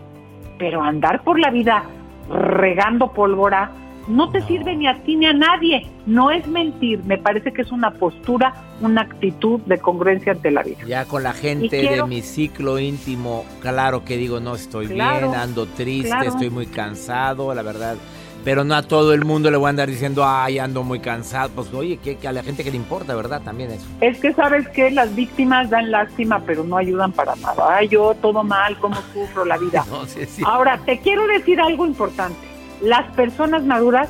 Pero 0.57 0.81
andar 0.81 1.21
por 1.23 1.39
la 1.39 1.49
vida 1.49 1.83
regando 2.29 3.11
pólvora 3.11 3.71
no 4.07 4.29
te 4.29 4.41
sirve 4.41 4.75
ni 4.75 4.87
a 4.87 5.01
ti 5.03 5.15
ni 5.15 5.25
a 5.25 5.33
nadie. 5.33 5.87
No 6.05 6.31
es 6.31 6.45
mentir, 6.47 7.03
me 7.05 7.17
parece 7.17 7.51
que 7.53 7.61
es 7.63 7.71
una 7.71 7.91
postura, 7.91 8.53
una 8.81 9.01
actitud 9.01 9.59
de 9.61 9.77
congruencia 9.79 10.33
ante 10.33 10.51
la 10.51 10.61
vida. 10.63 10.77
Ya 10.87 11.05
con 11.05 11.23
la 11.23 11.33
gente 11.33 11.69
quiero- 11.81 12.03
de 12.03 12.09
mi 12.09 12.21
ciclo 12.21 12.77
íntimo, 12.79 13.45
claro 13.61 14.03
que 14.05 14.17
digo, 14.17 14.39
no 14.39 14.55
estoy 14.55 14.87
Claro, 14.87 15.29
bien, 15.29 15.39
ando 15.39 15.65
triste, 15.65 16.09
claro. 16.09 16.29
estoy 16.29 16.49
muy 16.49 16.67
cansado, 16.67 17.53
la 17.53 17.61
verdad. 17.63 17.95
Pero 18.43 18.63
no 18.63 18.75
a 18.75 18.83
todo 18.83 19.11
el 19.15 19.25
mundo 19.25 19.49
le 19.49 19.57
voy 19.57 19.65
a 19.65 19.69
andar 19.71 19.89
diciendo, 19.89 20.23
ay, 20.23 20.59
ando 20.59 20.83
muy 20.83 20.99
cansado. 20.99 21.49
Pues 21.55 21.73
oye, 21.73 21.97
que, 21.97 22.17
que 22.17 22.27
a 22.27 22.31
la 22.31 22.43
gente 22.43 22.63
que 22.63 22.69
le 22.69 22.77
importa, 22.77 23.15
¿verdad? 23.15 23.41
También 23.43 23.71
eso. 23.71 23.87
Es 24.01 24.19
que 24.19 24.33
sabes 24.33 24.67
que 24.69 24.91
las 24.91 25.15
víctimas 25.15 25.71
dan 25.71 25.89
lástima, 25.89 26.39
pero 26.45 26.63
no 26.63 26.77
ayudan 26.77 27.11
para 27.11 27.35
nada. 27.37 27.75
Ay, 27.77 27.87
yo 27.87 28.13
todo 28.21 28.43
mal, 28.43 28.77
cómo 28.77 28.97
sufro 29.15 29.45
la 29.45 29.57
vida. 29.57 29.83
No, 29.89 30.05
sí, 30.05 30.27
sí. 30.27 30.43
Ahora, 30.45 30.77
te 30.85 30.99
quiero 30.99 31.25
decir 31.25 31.59
algo 31.59 31.87
importante. 31.87 32.37
Las 32.81 33.11
personas 33.15 33.63
maduras 33.63 34.09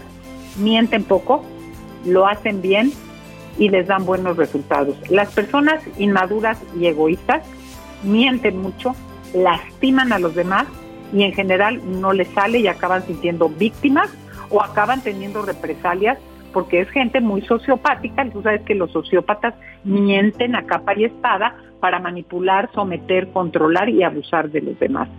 mienten 0.57 1.03
poco, 1.03 1.43
lo 2.05 2.27
hacen 2.27 2.61
bien 2.61 2.91
y 3.57 3.69
les 3.69 3.87
dan 3.87 4.05
buenos 4.05 4.37
resultados. 4.37 4.95
Las 5.09 5.33
personas 5.33 5.83
inmaduras 5.97 6.61
y 6.79 6.87
egoístas 6.87 7.43
mienten 8.03 8.61
mucho, 8.61 8.95
lastiman 9.33 10.13
a 10.13 10.19
los 10.19 10.35
demás 10.35 10.65
y 11.13 11.23
en 11.23 11.33
general 11.33 11.81
no 11.99 12.13
les 12.13 12.27
sale 12.29 12.59
y 12.59 12.67
acaban 12.67 13.03
sintiendo 13.05 13.49
víctimas 13.49 14.09
o 14.49 14.61
acaban 14.61 15.01
teniendo 15.01 15.41
represalias 15.41 16.17
porque 16.55 16.79
es 16.79 16.89
gente 16.89 17.19
muy 17.19 17.41
sociopática, 17.41 18.25
y 18.25 18.29
tú 18.29 18.41
sabes 18.41 18.61
que 18.61 18.75
los 18.75 18.89
sociópatas 18.91 19.55
mienten 19.83 20.55
a 20.55 20.65
capa 20.65 20.93
y 20.95 21.03
espada 21.03 21.57
para 21.81 21.99
manipular, 21.99 22.69
someter, 22.73 23.27
controlar 23.33 23.89
y 23.89 24.03
abusar 24.03 24.49
de 24.49 24.61
los 24.61 24.79
demás. 24.79 25.09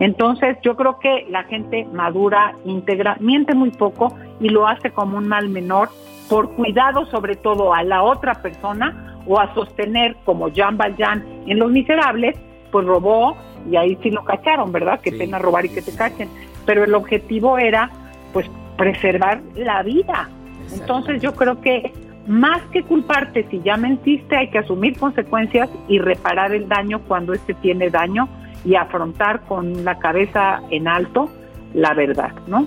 Entonces 0.00 0.56
yo 0.62 0.76
creo 0.76 0.98
que 0.98 1.26
la 1.30 1.44
gente 1.44 1.86
madura, 1.92 2.54
íntegra, 2.64 3.16
miente 3.20 3.54
muy 3.54 3.70
poco 3.70 4.16
y 4.40 4.48
lo 4.48 4.66
hace 4.66 4.90
como 4.90 5.18
un 5.18 5.28
mal 5.28 5.48
menor 5.50 5.90
por 6.28 6.50
cuidado 6.52 7.06
sobre 7.06 7.36
todo 7.36 7.74
a 7.74 7.82
la 7.84 8.02
otra 8.02 8.34
persona 8.34 9.20
o 9.26 9.38
a 9.38 9.52
sostener 9.54 10.16
como 10.24 10.48
Jean 10.48 10.78
Valjean 10.78 11.24
en 11.46 11.58
Los 11.58 11.70
Miserables, 11.70 12.36
pues 12.72 12.86
robó 12.86 13.36
y 13.70 13.76
ahí 13.76 13.98
sí 14.02 14.10
lo 14.10 14.24
cacharon, 14.24 14.72
¿verdad? 14.72 15.00
Qué 15.02 15.12
pena 15.12 15.38
robar 15.38 15.66
y 15.66 15.68
que 15.68 15.82
te 15.82 15.94
cachen. 15.94 16.30
Pero 16.64 16.84
el 16.84 16.94
objetivo 16.94 17.58
era 17.58 17.90
pues 18.32 18.50
preservar 18.78 19.42
la 19.54 19.82
vida. 19.82 20.30
Entonces 20.72 21.20
yo 21.20 21.34
creo 21.34 21.60
que 21.60 21.92
más 22.26 22.62
que 22.72 22.82
culparte 22.84 23.46
si 23.50 23.60
ya 23.60 23.76
mentiste, 23.76 24.34
hay 24.34 24.48
que 24.48 24.58
asumir 24.58 24.98
consecuencias 24.98 25.68
y 25.88 25.98
reparar 25.98 26.52
el 26.52 26.68
daño 26.68 27.00
cuando 27.06 27.34
este 27.34 27.52
tiene 27.54 27.90
daño 27.90 28.28
y 28.64 28.74
afrontar 28.74 29.40
con 29.42 29.84
la 29.84 29.98
cabeza 29.98 30.60
en 30.70 30.88
alto 30.88 31.30
la 31.74 31.94
verdad, 31.94 32.32
¿no? 32.46 32.66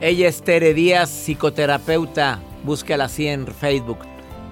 Ella 0.00 0.28
es 0.28 0.42
Tere 0.42 0.74
Díaz, 0.74 1.10
psicoterapeuta. 1.10 2.38
Búsquela 2.64 3.04
así 3.04 3.26
en 3.26 3.46
Facebook. 3.46 3.98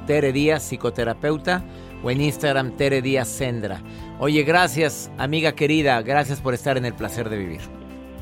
Tere 0.07 0.32
Díaz, 0.32 0.62
psicoterapeuta. 0.62 1.62
O 2.03 2.11
en 2.11 2.20
Instagram, 2.20 2.72
Tere 2.76 3.03
Díaz 3.03 3.28
Sendra. 3.28 3.80
Oye, 4.18 4.43
gracias, 4.43 5.11
amiga 5.18 5.53
querida. 5.53 6.01
Gracias 6.03 6.41
por 6.41 6.55
estar 6.55 6.76
en 6.76 6.85
el 6.85 6.95
placer 6.95 7.28
de 7.28 7.39
vivir. 7.39 7.61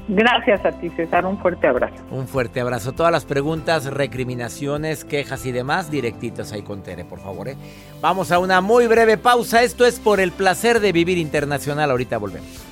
Gracias 0.09 0.65
a 0.65 0.73
ti, 0.73 0.91
César. 0.91 1.25
Un 1.27 1.39
fuerte 1.39 1.67
abrazo. 1.67 1.95
Un 2.11 2.27
fuerte 2.27 2.61
abrazo. 2.61 2.93
Todas 2.93 3.13
las 3.13 3.25
preguntas, 3.25 3.87
recriminaciones, 3.87 5.05
quejas 5.05 5.47
y 5.47 5.53
demás, 5.53 5.91
directitas 5.91 6.53
ahí 6.53 6.63
con 6.63 6.83
Tere, 6.83 7.05
por 7.05 7.21
favor. 7.21 7.49
¿eh? 7.49 7.57
Vamos 8.01 8.33
a 8.33 8.39
una 8.39 8.61
muy 8.61 8.87
breve 8.87 9.17
pausa. 9.17 9.63
Esto 9.63 9.87
es 9.87 10.01
por 10.01 10.21
el 10.21 10.33
placer 10.33 10.81
de 10.81 10.93
vivir 10.93 11.19
internacional. 11.19 11.91
Ahorita 11.91 12.19
volvemos 12.19 12.72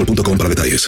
para 0.05 0.49
detalles. 0.49 0.87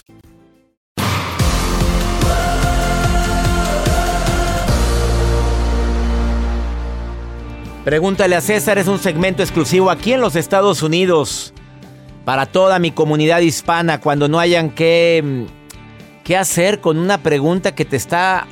Pregúntale 7.84 8.34
a 8.34 8.40
César 8.40 8.78
es 8.78 8.88
un 8.88 8.98
segmento 8.98 9.42
exclusivo 9.42 9.90
aquí 9.90 10.14
en 10.14 10.22
los 10.22 10.36
Estados 10.36 10.82
Unidos 10.82 11.52
para 12.24 12.46
toda 12.46 12.78
mi 12.78 12.90
comunidad 12.90 13.40
hispana 13.40 14.00
cuando 14.00 14.26
no 14.26 14.40
hayan 14.40 14.70
qué, 14.70 15.46
qué 16.24 16.36
hacer 16.38 16.80
con 16.80 16.96
una 16.96 17.18
pregunta 17.18 17.74
que 17.74 17.84
te 17.84 17.96
está 17.96 18.46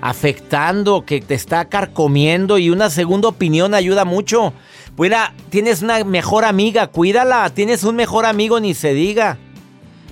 afectando, 0.00 1.04
que 1.04 1.20
te 1.20 1.34
está 1.34 1.66
carcomiendo 1.66 2.56
y 2.56 2.70
una 2.70 2.88
segunda 2.88 3.28
opinión 3.28 3.74
ayuda 3.74 4.06
mucho. 4.06 4.54
Mira, 4.96 5.34
tienes 5.50 5.82
una 5.82 6.02
mejor 6.04 6.44
amiga, 6.44 6.86
cuídala, 6.86 7.50
tienes 7.50 7.84
un 7.84 7.94
mejor 7.94 8.24
amigo, 8.24 8.58
ni 8.58 8.74
se 8.74 8.94
diga. 8.94 9.38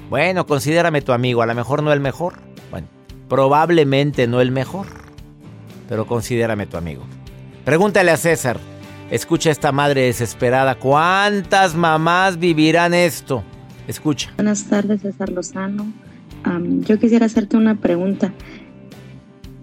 Bueno, 0.08 0.46
considérame 0.46 1.02
tu 1.02 1.12
amigo, 1.12 1.42
a 1.42 1.46
lo 1.46 1.54
mejor 1.54 1.82
no 1.82 1.92
el 1.92 2.00
mejor. 2.00 2.34
Bueno, 2.70 2.86
probablemente 3.28 4.26
no 4.26 4.40
el 4.40 4.52
mejor, 4.52 4.86
pero 5.88 6.06
considérame 6.06 6.66
tu 6.66 6.76
amigo. 6.76 7.02
Pregúntale 7.64 8.12
a 8.12 8.16
César. 8.16 8.58
Escucha 9.10 9.50
a 9.50 9.52
esta 9.52 9.72
madre 9.72 10.02
desesperada. 10.02 10.76
¿Cuántas 10.76 11.74
mamás 11.74 12.38
vivirán 12.38 12.94
esto? 12.94 13.42
Escucha. 13.86 14.32
Buenas 14.36 14.64
tardes, 14.64 15.02
César 15.02 15.30
Lozano. 15.30 15.86
Am, 16.42 16.82
yo 16.82 16.98
quisiera 16.98 17.26
hacerte 17.26 17.56
una 17.56 17.76
pregunta. 17.76 18.32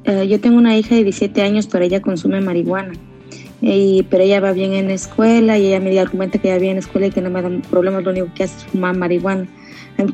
Eh, 0.05 0.27
yo 0.27 0.39
tengo 0.39 0.57
una 0.57 0.77
hija 0.77 0.95
de 0.95 1.03
17 1.03 1.41
años, 1.41 1.67
pero 1.67 1.85
ella 1.85 2.01
consume 2.01 2.41
marihuana. 2.41 2.93
Pero 3.61 4.23
ella 4.23 4.41
va 4.41 4.51
bien 4.51 4.73
en 4.73 4.87
la 4.87 4.93
escuela 4.93 5.57
y 5.57 5.67
ella 5.67 5.79
me 5.79 5.97
argumenta 5.97 6.37
que 6.37 6.49
ella 6.49 6.55
va 6.55 6.61
bien 6.61 6.71
en 6.71 6.77
la 6.77 6.81
escuela 6.81 7.07
y 7.07 7.11
que 7.11 7.21
no 7.21 7.29
me 7.29 7.41
dan 7.41 7.61
problemas, 7.61 8.03
lo 8.03 8.11
único 8.11 8.27
que 8.33 8.43
hace 8.43 8.57
es 8.57 8.65
fumar 8.65 8.97
marihuana. 8.97 9.47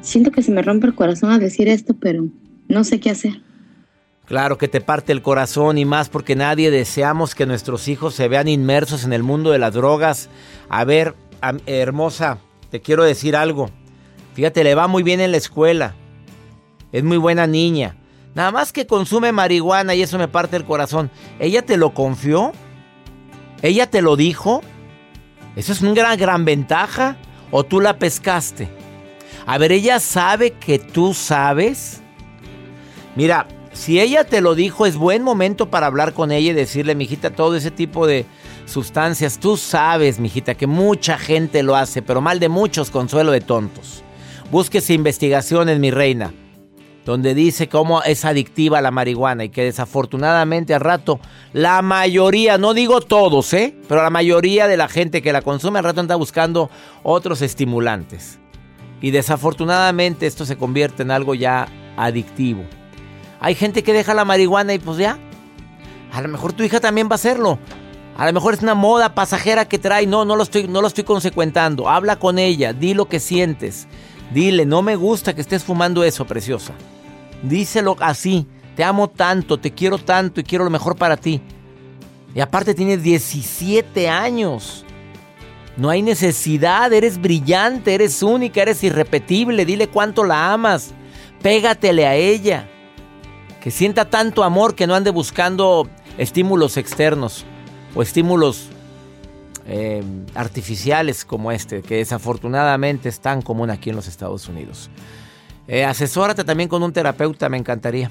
Siento 0.01 0.31
que 0.31 0.41
se 0.41 0.51
me 0.51 0.61
rompe 0.61 0.87
el 0.87 0.95
corazón 0.95 1.31
al 1.31 1.39
decir 1.39 1.67
esto, 1.67 1.95
pero 1.99 2.25
no 2.67 2.83
sé 2.83 2.99
qué 2.99 3.09
hacer. 3.09 3.41
Claro 4.25 4.59
que 4.59 4.67
te 4.67 4.79
parte 4.79 5.11
el 5.11 5.23
corazón 5.23 5.79
y 5.79 5.85
más 5.85 6.07
porque 6.09 6.35
nadie 6.35 6.69
deseamos 6.69 7.33
que 7.33 7.47
nuestros 7.47 7.87
hijos 7.87 8.13
se 8.13 8.27
vean 8.27 8.47
inmersos 8.47 9.03
en 9.03 9.11
el 9.11 9.23
mundo 9.23 9.49
de 9.49 9.57
las 9.57 9.73
drogas. 9.73 10.29
A 10.69 10.83
ver, 10.83 11.15
hermosa, 11.65 12.37
te 12.69 12.79
quiero 12.79 13.03
decir 13.03 13.35
algo. 13.35 13.71
Fíjate, 14.35 14.63
le 14.63 14.75
va 14.75 14.87
muy 14.87 15.01
bien 15.01 15.19
en 15.19 15.31
la 15.31 15.37
escuela. 15.37 15.95
Es 16.91 17.03
muy 17.03 17.17
buena 17.17 17.47
niña. 17.47 17.95
Nada 18.35 18.51
más 18.51 18.71
que 18.71 18.85
consume 18.85 19.31
marihuana 19.31 19.95
y 19.95 20.03
eso 20.03 20.19
me 20.19 20.27
parte 20.27 20.57
el 20.57 20.65
corazón. 20.65 21.09
¿Ella 21.39 21.63
te 21.63 21.77
lo 21.77 21.95
confió? 21.95 22.51
¿Ella 23.63 23.89
te 23.89 24.03
lo 24.03 24.15
dijo? 24.15 24.61
¿Eso 25.55 25.71
es 25.71 25.81
una 25.81 25.93
gran, 25.93 26.19
gran 26.19 26.45
ventaja? 26.45 27.17
¿O 27.49 27.63
tú 27.63 27.81
la 27.81 27.97
pescaste? 27.97 28.78
A 29.49 29.57
ver, 29.57 29.71
¿ella 29.71 29.99
sabe 29.99 30.51
que 30.51 30.77
tú 30.77 31.15
sabes? 31.15 32.03
Mira, 33.15 33.47
si 33.73 33.99
ella 33.99 34.23
te 34.23 34.41
lo 34.41 34.53
dijo, 34.53 34.85
es 34.85 34.95
buen 34.95 35.23
momento 35.23 35.71
para 35.71 35.87
hablar 35.87 36.13
con 36.13 36.31
ella 36.31 36.51
y 36.51 36.53
decirle, 36.53 36.93
mijita, 36.93 37.31
todo 37.31 37.55
ese 37.55 37.71
tipo 37.71 38.05
de 38.05 38.27
sustancias. 38.67 39.39
Tú 39.39 39.57
sabes, 39.57 40.19
mijita, 40.19 40.53
que 40.53 40.67
mucha 40.67 41.17
gente 41.17 41.63
lo 41.63 41.75
hace, 41.75 42.03
pero 42.03 42.21
mal 42.21 42.39
de 42.39 42.47
muchos, 42.47 42.91
consuelo 42.91 43.31
de 43.31 43.41
tontos. 43.41 44.03
Búsquese 44.51 44.93
investigaciones, 44.93 45.79
mi 45.79 45.89
reina, 45.89 46.31
donde 47.03 47.33
dice 47.33 47.67
cómo 47.67 48.03
es 48.03 48.25
adictiva 48.25 48.81
la 48.81 48.91
marihuana 48.91 49.45
y 49.45 49.49
que 49.49 49.63
desafortunadamente 49.63 50.75
al 50.75 50.81
rato, 50.81 51.19
la 51.53 51.81
mayoría, 51.81 52.59
no 52.59 52.75
digo 52.75 53.01
todos, 53.01 53.51
¿eh? 53.55 53.75
Pero 53.87 54.03
la 54.03 54.11
mayoría 54.11 54.67
de 54.67 54.77
la 54.77 54.87
gente 54.87 55.23
que 55.23 55.33
la 55.33 55.41
consume 55.41 55.79
al 55.79 55.85
rato 55.85 56.01
anda 56.01 56.15
buscando 56.15 56.69
otros 57.01 57.41
estimulantes. 57.41 58.37
Y 59.01 59.11
desafortunadamente 59.11 60.27
esto 60.27 60.45
se 60.45 60.57
convierte 60.57 61.03
en 61.03 61.11
algo 61.11 61.35
ya 61.35 61.67
adictivo. 61.97 62.63
Hay 63.39 63.55
gente 63.55 63.83
que 63.83 63.93
deja 63.93 64.13
la 64.13 64.25
marihuana 64.25 64.73
y 64.73 64.79
pues 64.79 64.97
ya. 64.97 65.17
A 66.11 66.21
lo 66.21 66.27
mejor 66.27 66.53
tu 66.53 66.63
hija 66.63 66.79
también 66.79 67.07
va 67.07 67.13
a 67.13 67.15
hacerlo. 67.15 67.59
A 68.17 68.25
lo 68.25 68.33
mejor 68.33 68.53
es 68.53 68.61
una 68.61 68.75
moda 68.75 69.15
pasajera 69.15 69.65
que 69.65 69.79
trae. 69.79 70.05
No, 70.05 70.25
no 70.25 70.35
lo 70.35 70.43
estoy, 70.43 70.67
no 70.67 70.81
lo 70.81 70.87
estoy 70.87 71.05
consecuentando. 71.05 71.87
Habla 71.87 72.17
con 72.17 72.37
ella, 72.37 72.73
di 72.73 72.93
lo 72.93 73.07
que 73.07 73.19
sientes. 73.19 73.87
Dile, 74.33 74.65
no 74.65 74.81
me 74.81 74.95
gusta 74.95 75.33
que 75.33 75.41
estés 75.41 75.63
fumando 75.63 76.03
eso, 76.03 76.25
preciosa. 76.25 76.73
Díselo 77.43 77.95
así. 77.99 78.45
Te 78.75 78.83
amo 78.83 79.09
tanto, 79.09 79.59
te 79.59 79.71
quiero 79.71 79.97
tanto 79.97 80.39
y 80.39 80.43
quiero 80.43 80.63
lo 80.63 80.69
mejor 80.69 80.95
para 80.95 81.17
ti. 81.17 81.41
Y 82.35 82.41
aparte 82.41 82.73
tienes 82.73 83.01
17 83.03 84.09
años. 84.09 84.85
No 85.77 85.89
hay 85.89 86.01
necesidad, 86.01 86.91
eres 86.91 87.19
brillante, 87.19 87.93
eres 87.93 88.21
única, 88.21 88.61
eres 88.61 88.83
irrepetible. 88.83 89.65
Dile 89.65 89.87
cuánto 89.87 90.23
la 90.23 90.51
amas. 90.53 90.91
pégatele 91.41 92.05
a 92.05 92.15
ella. 92.15 92.67
Que 93.61 93.71
sienta 93.71 94.09
tanto 94.09 94.43
amor 94.43 94.75
que 94.75 94.87
no 94.87 94.95
ande 94.95 95.09
buscando 95.09 95.89
estímulos 96.17 96.77
externos 96.77 97.45
o 97.95 98.01
estímulos 98.01 98.69
eh, 99.65 100.03
artificiales 100.33 101.23
como 101.23 101.51
este, 101.51 101.81
que 101.81 101.97
desafortunadamente 101.97 103.07
es 103.07 103.19
tan 103.19 103.41
común 103.41 103.69
aquí 103.69 103.89
en 103.89 103.95
los 103.95 104.07
Estados 104.07 104.47
Unidos. 104.47 104.89
Eh, 105.67 105.85
asesórate 105.85 106.43
también 106.43 106.67
con 106.67 106.81
un 106.81 106.91
terapeuta, 106.91 107.47
me 107.49 107.57
encantaría. 107.57 108.09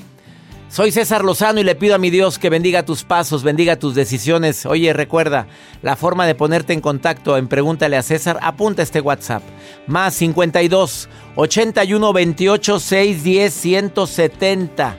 Soy 0.71 0.93
César 0.93 1.25
Lozano 1.25 1.61
y 1.61 1.65
le 1.65 1.75
pido 1.75 1.95
a 1.95 1.99
mi 1.99 2.11
Dios 2.11 2.39
que 2.39 2.51
bendiga 2.51 2.85
tus 2.85 3.03
pasos, 3.03 3.43
bendiga 3.43 3.79
tus 3.79 3.95
decisiones. 3.95 4.67
Oye, 4.67 4.93
recuerda, 4.93 5.47
la 5.81 5.97
forma 5.97 6.27
de 6.27 6.35
ponerte 6.35 6.75
en 6.75 6.83
contacto 6.83 7.39
en 7.39 7.49
Pregúntale 7.49 7.97
a 7.97 8.03
César, 8.03 8.39
apunta 8.43 8.83
este 8.83 9.01
WhatsApp. 9.01 9.43
Más 9.87 10.15
52 10.15 11.09
81 11.37 12.13
28 12.13 12.81
610 12.81 13.55
170 13.55 14.97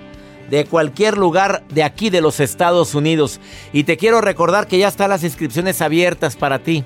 de 0.49 0.65
cualquier 0.65 1.19
lugar 1.19 1.63
de 1.69 1.83
aquí 1.83 2.09
de 2.09 2.21
los 2.21 2.39
Estados 2.39 2.95
Unidos. 2.95 3.39
Y 3.71 3.83
te 3.83 3.95
quiero 3.95 4.21
recordar 4.21 4.65
que 4.65 4.79
ya 4.79 4.87
están 4.87 5.11
las 5.11 5.23
inscripciones 5.23 5.83
abiertas 5.83 6.35
para 6.35 6.57
ti, 6.57 6.83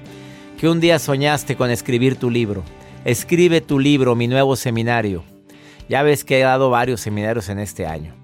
que 0.59 0.67
un 0.67 0.81
día 0.81 0.99
soñaste 0.99 1.55
con 1.55 1.71
escribir 1.71 2.17
tu 2.17 2.29
libro. 2.29 2.63
Escribe 3.05 3.61
tu 3.61 3.79
libro, 3.79 4.13
mi 4.13 4.27
nuevo 4.27 4.57
seminario. 4.57 5.23
Ya 5.87 6.03
ves 6.03 6.25
que 6.25 6.39
he 6.39 6.43
dado 6.43 6.69
varios 6.69 6.99
seminarios 6.99 7.47
en 7.47 7.59
este 7.59 7.85
año. 7.85 8.22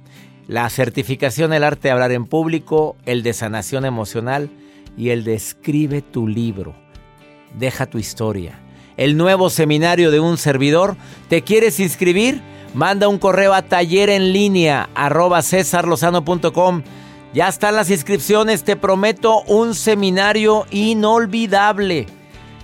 La 0.50 0.68
certificación 0.72 1.52
del 1.52 1.64
arte 1.64 1.89
de 1.89 1.91
hablar 1.91 2.12
en 2.12 2.26
público, 2.26 2.95
el 3.06 3.22
de 3.22 3.34
sanación 3.34 3.86
emocional 3.86 4.50
y 4.97 5.12
el 5.12 5.24
de 5.24 5.36
escribe 5.36 6.02
tu 6.02 6.28
libro. 6.28 6.74
Deja 7.60 7.86
tu 7.86 8.00
historia. 8.00 8.60
El 8.97 9.16
nuevo 9.16 9.52
seminario 9.52 10.10
de 10.10 10.20
un 10.20 10.39
servidor. 10.39 10.97
¿Te 11.28 11.43
quieres 11.43 11.80
inscribir? 11.80 12.41
Manda 12.74 13.08
un 13.08 13.20
correo 13.20 13.54
a 13.54 13.62
taller 13.62 14.10
en 14.10 14.34
línea 14.34 14.89
arroba. 14.95 15.41
Ya 17.32 17.47
están 17.47 17.76
las 17.76 17.91
inscripciones, 17.91 18.64
te 18.64 18.76
prometo 18.76 19.43
un 19.43 19.76
seminario 19.76 20.66
inolvidable. 20.72 22.08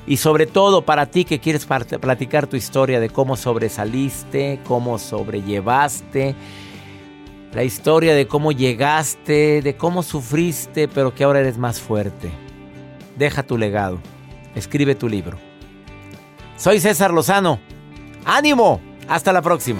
Y 0.07 0.17
sobre 0.17 0.47
todo 0.47 0.85
para 0.85 1.05
ti 1.05 1.23
que 1.23 1.39
quieres 1.39 1.67
platicar 1.67 2.47
tu 2.47 2.55
historia 2.55 2.99
de 2.99 3.11
cómo 3.11 3.37
sobresaliste, 3.37 4.59
cómo 4.65 4.97
sobrellevaste, 4.97 6.33
la 7.55 7.63
historia 7.63 8.13
de 8.13 8.27
cómo 8.27 8.51
llegaste, 8.51 9.61
de 9.61 9.77
cómo 9.77 10.03
sufriste, 10.03 10.89
pero 10.89 11.15
que 11.15 11.23
ahora 11.23 11.39
eres 11.39 11.57
más 11.57 11.79
fuerte. 11.79 12.29
Deja 13.17 13.43
tu 13.43 13.57
legado, 13.57 13.99
escribe 14.55 14.93
tu 14.93 15.07
libro. 15.07 15.37
Soy 16.57 16.81
César 16.81 17.13
Lozano. 17.13 17.59
¡Ánimo! 18.25 18.81
Hasta 19.07 19.31
la 19.31 19.41
próxima. 19.41 19.79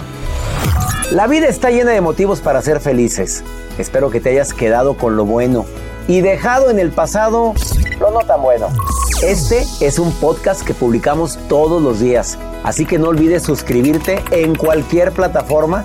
La 1.10 1.26
vida 1.26 1.48
está 1.48 1.70
llena 1.70 1.90
de 1.90 2.00
motivos 2.00 2.40
para 2.40 2.62
ser 2.62 2.80
felices. 2.80 3.44
Espero 3.76 4.10
que 4.10 4.20
te 4.20 4.30
hayas 4.30 4.54
quedado 4.54 4.96
con 4.96 5.16
lo 5.16 5.26
bueno 5.26 5.66
y 6.08 6.22
dejado 6.22 6.70
en 6.70 6.78
el 6.78 6.92
pasado 6.92 7.52
lo 8.00 8.10
no 8.10 8.20
tan 8.20 8.40
bueno. 8.40 8.68
Este 9.22 9.66
es 9.82 9.98
un 9.98 10.12
podcast 10.12 10.64
que 10.64 10.72
publicamos 10.72 11.38
todos 11.46 11.82
los 11.82 12.00
días, 12.00 12.38
así 12.64 12.86
que 12.86 12.98
no 12.98 13.08
olvides 13.08 13.42
suscribirte 13.42 14.24
en 14.30 14.54
cualquier 14.54 15.12
plataforma 15.12 15.84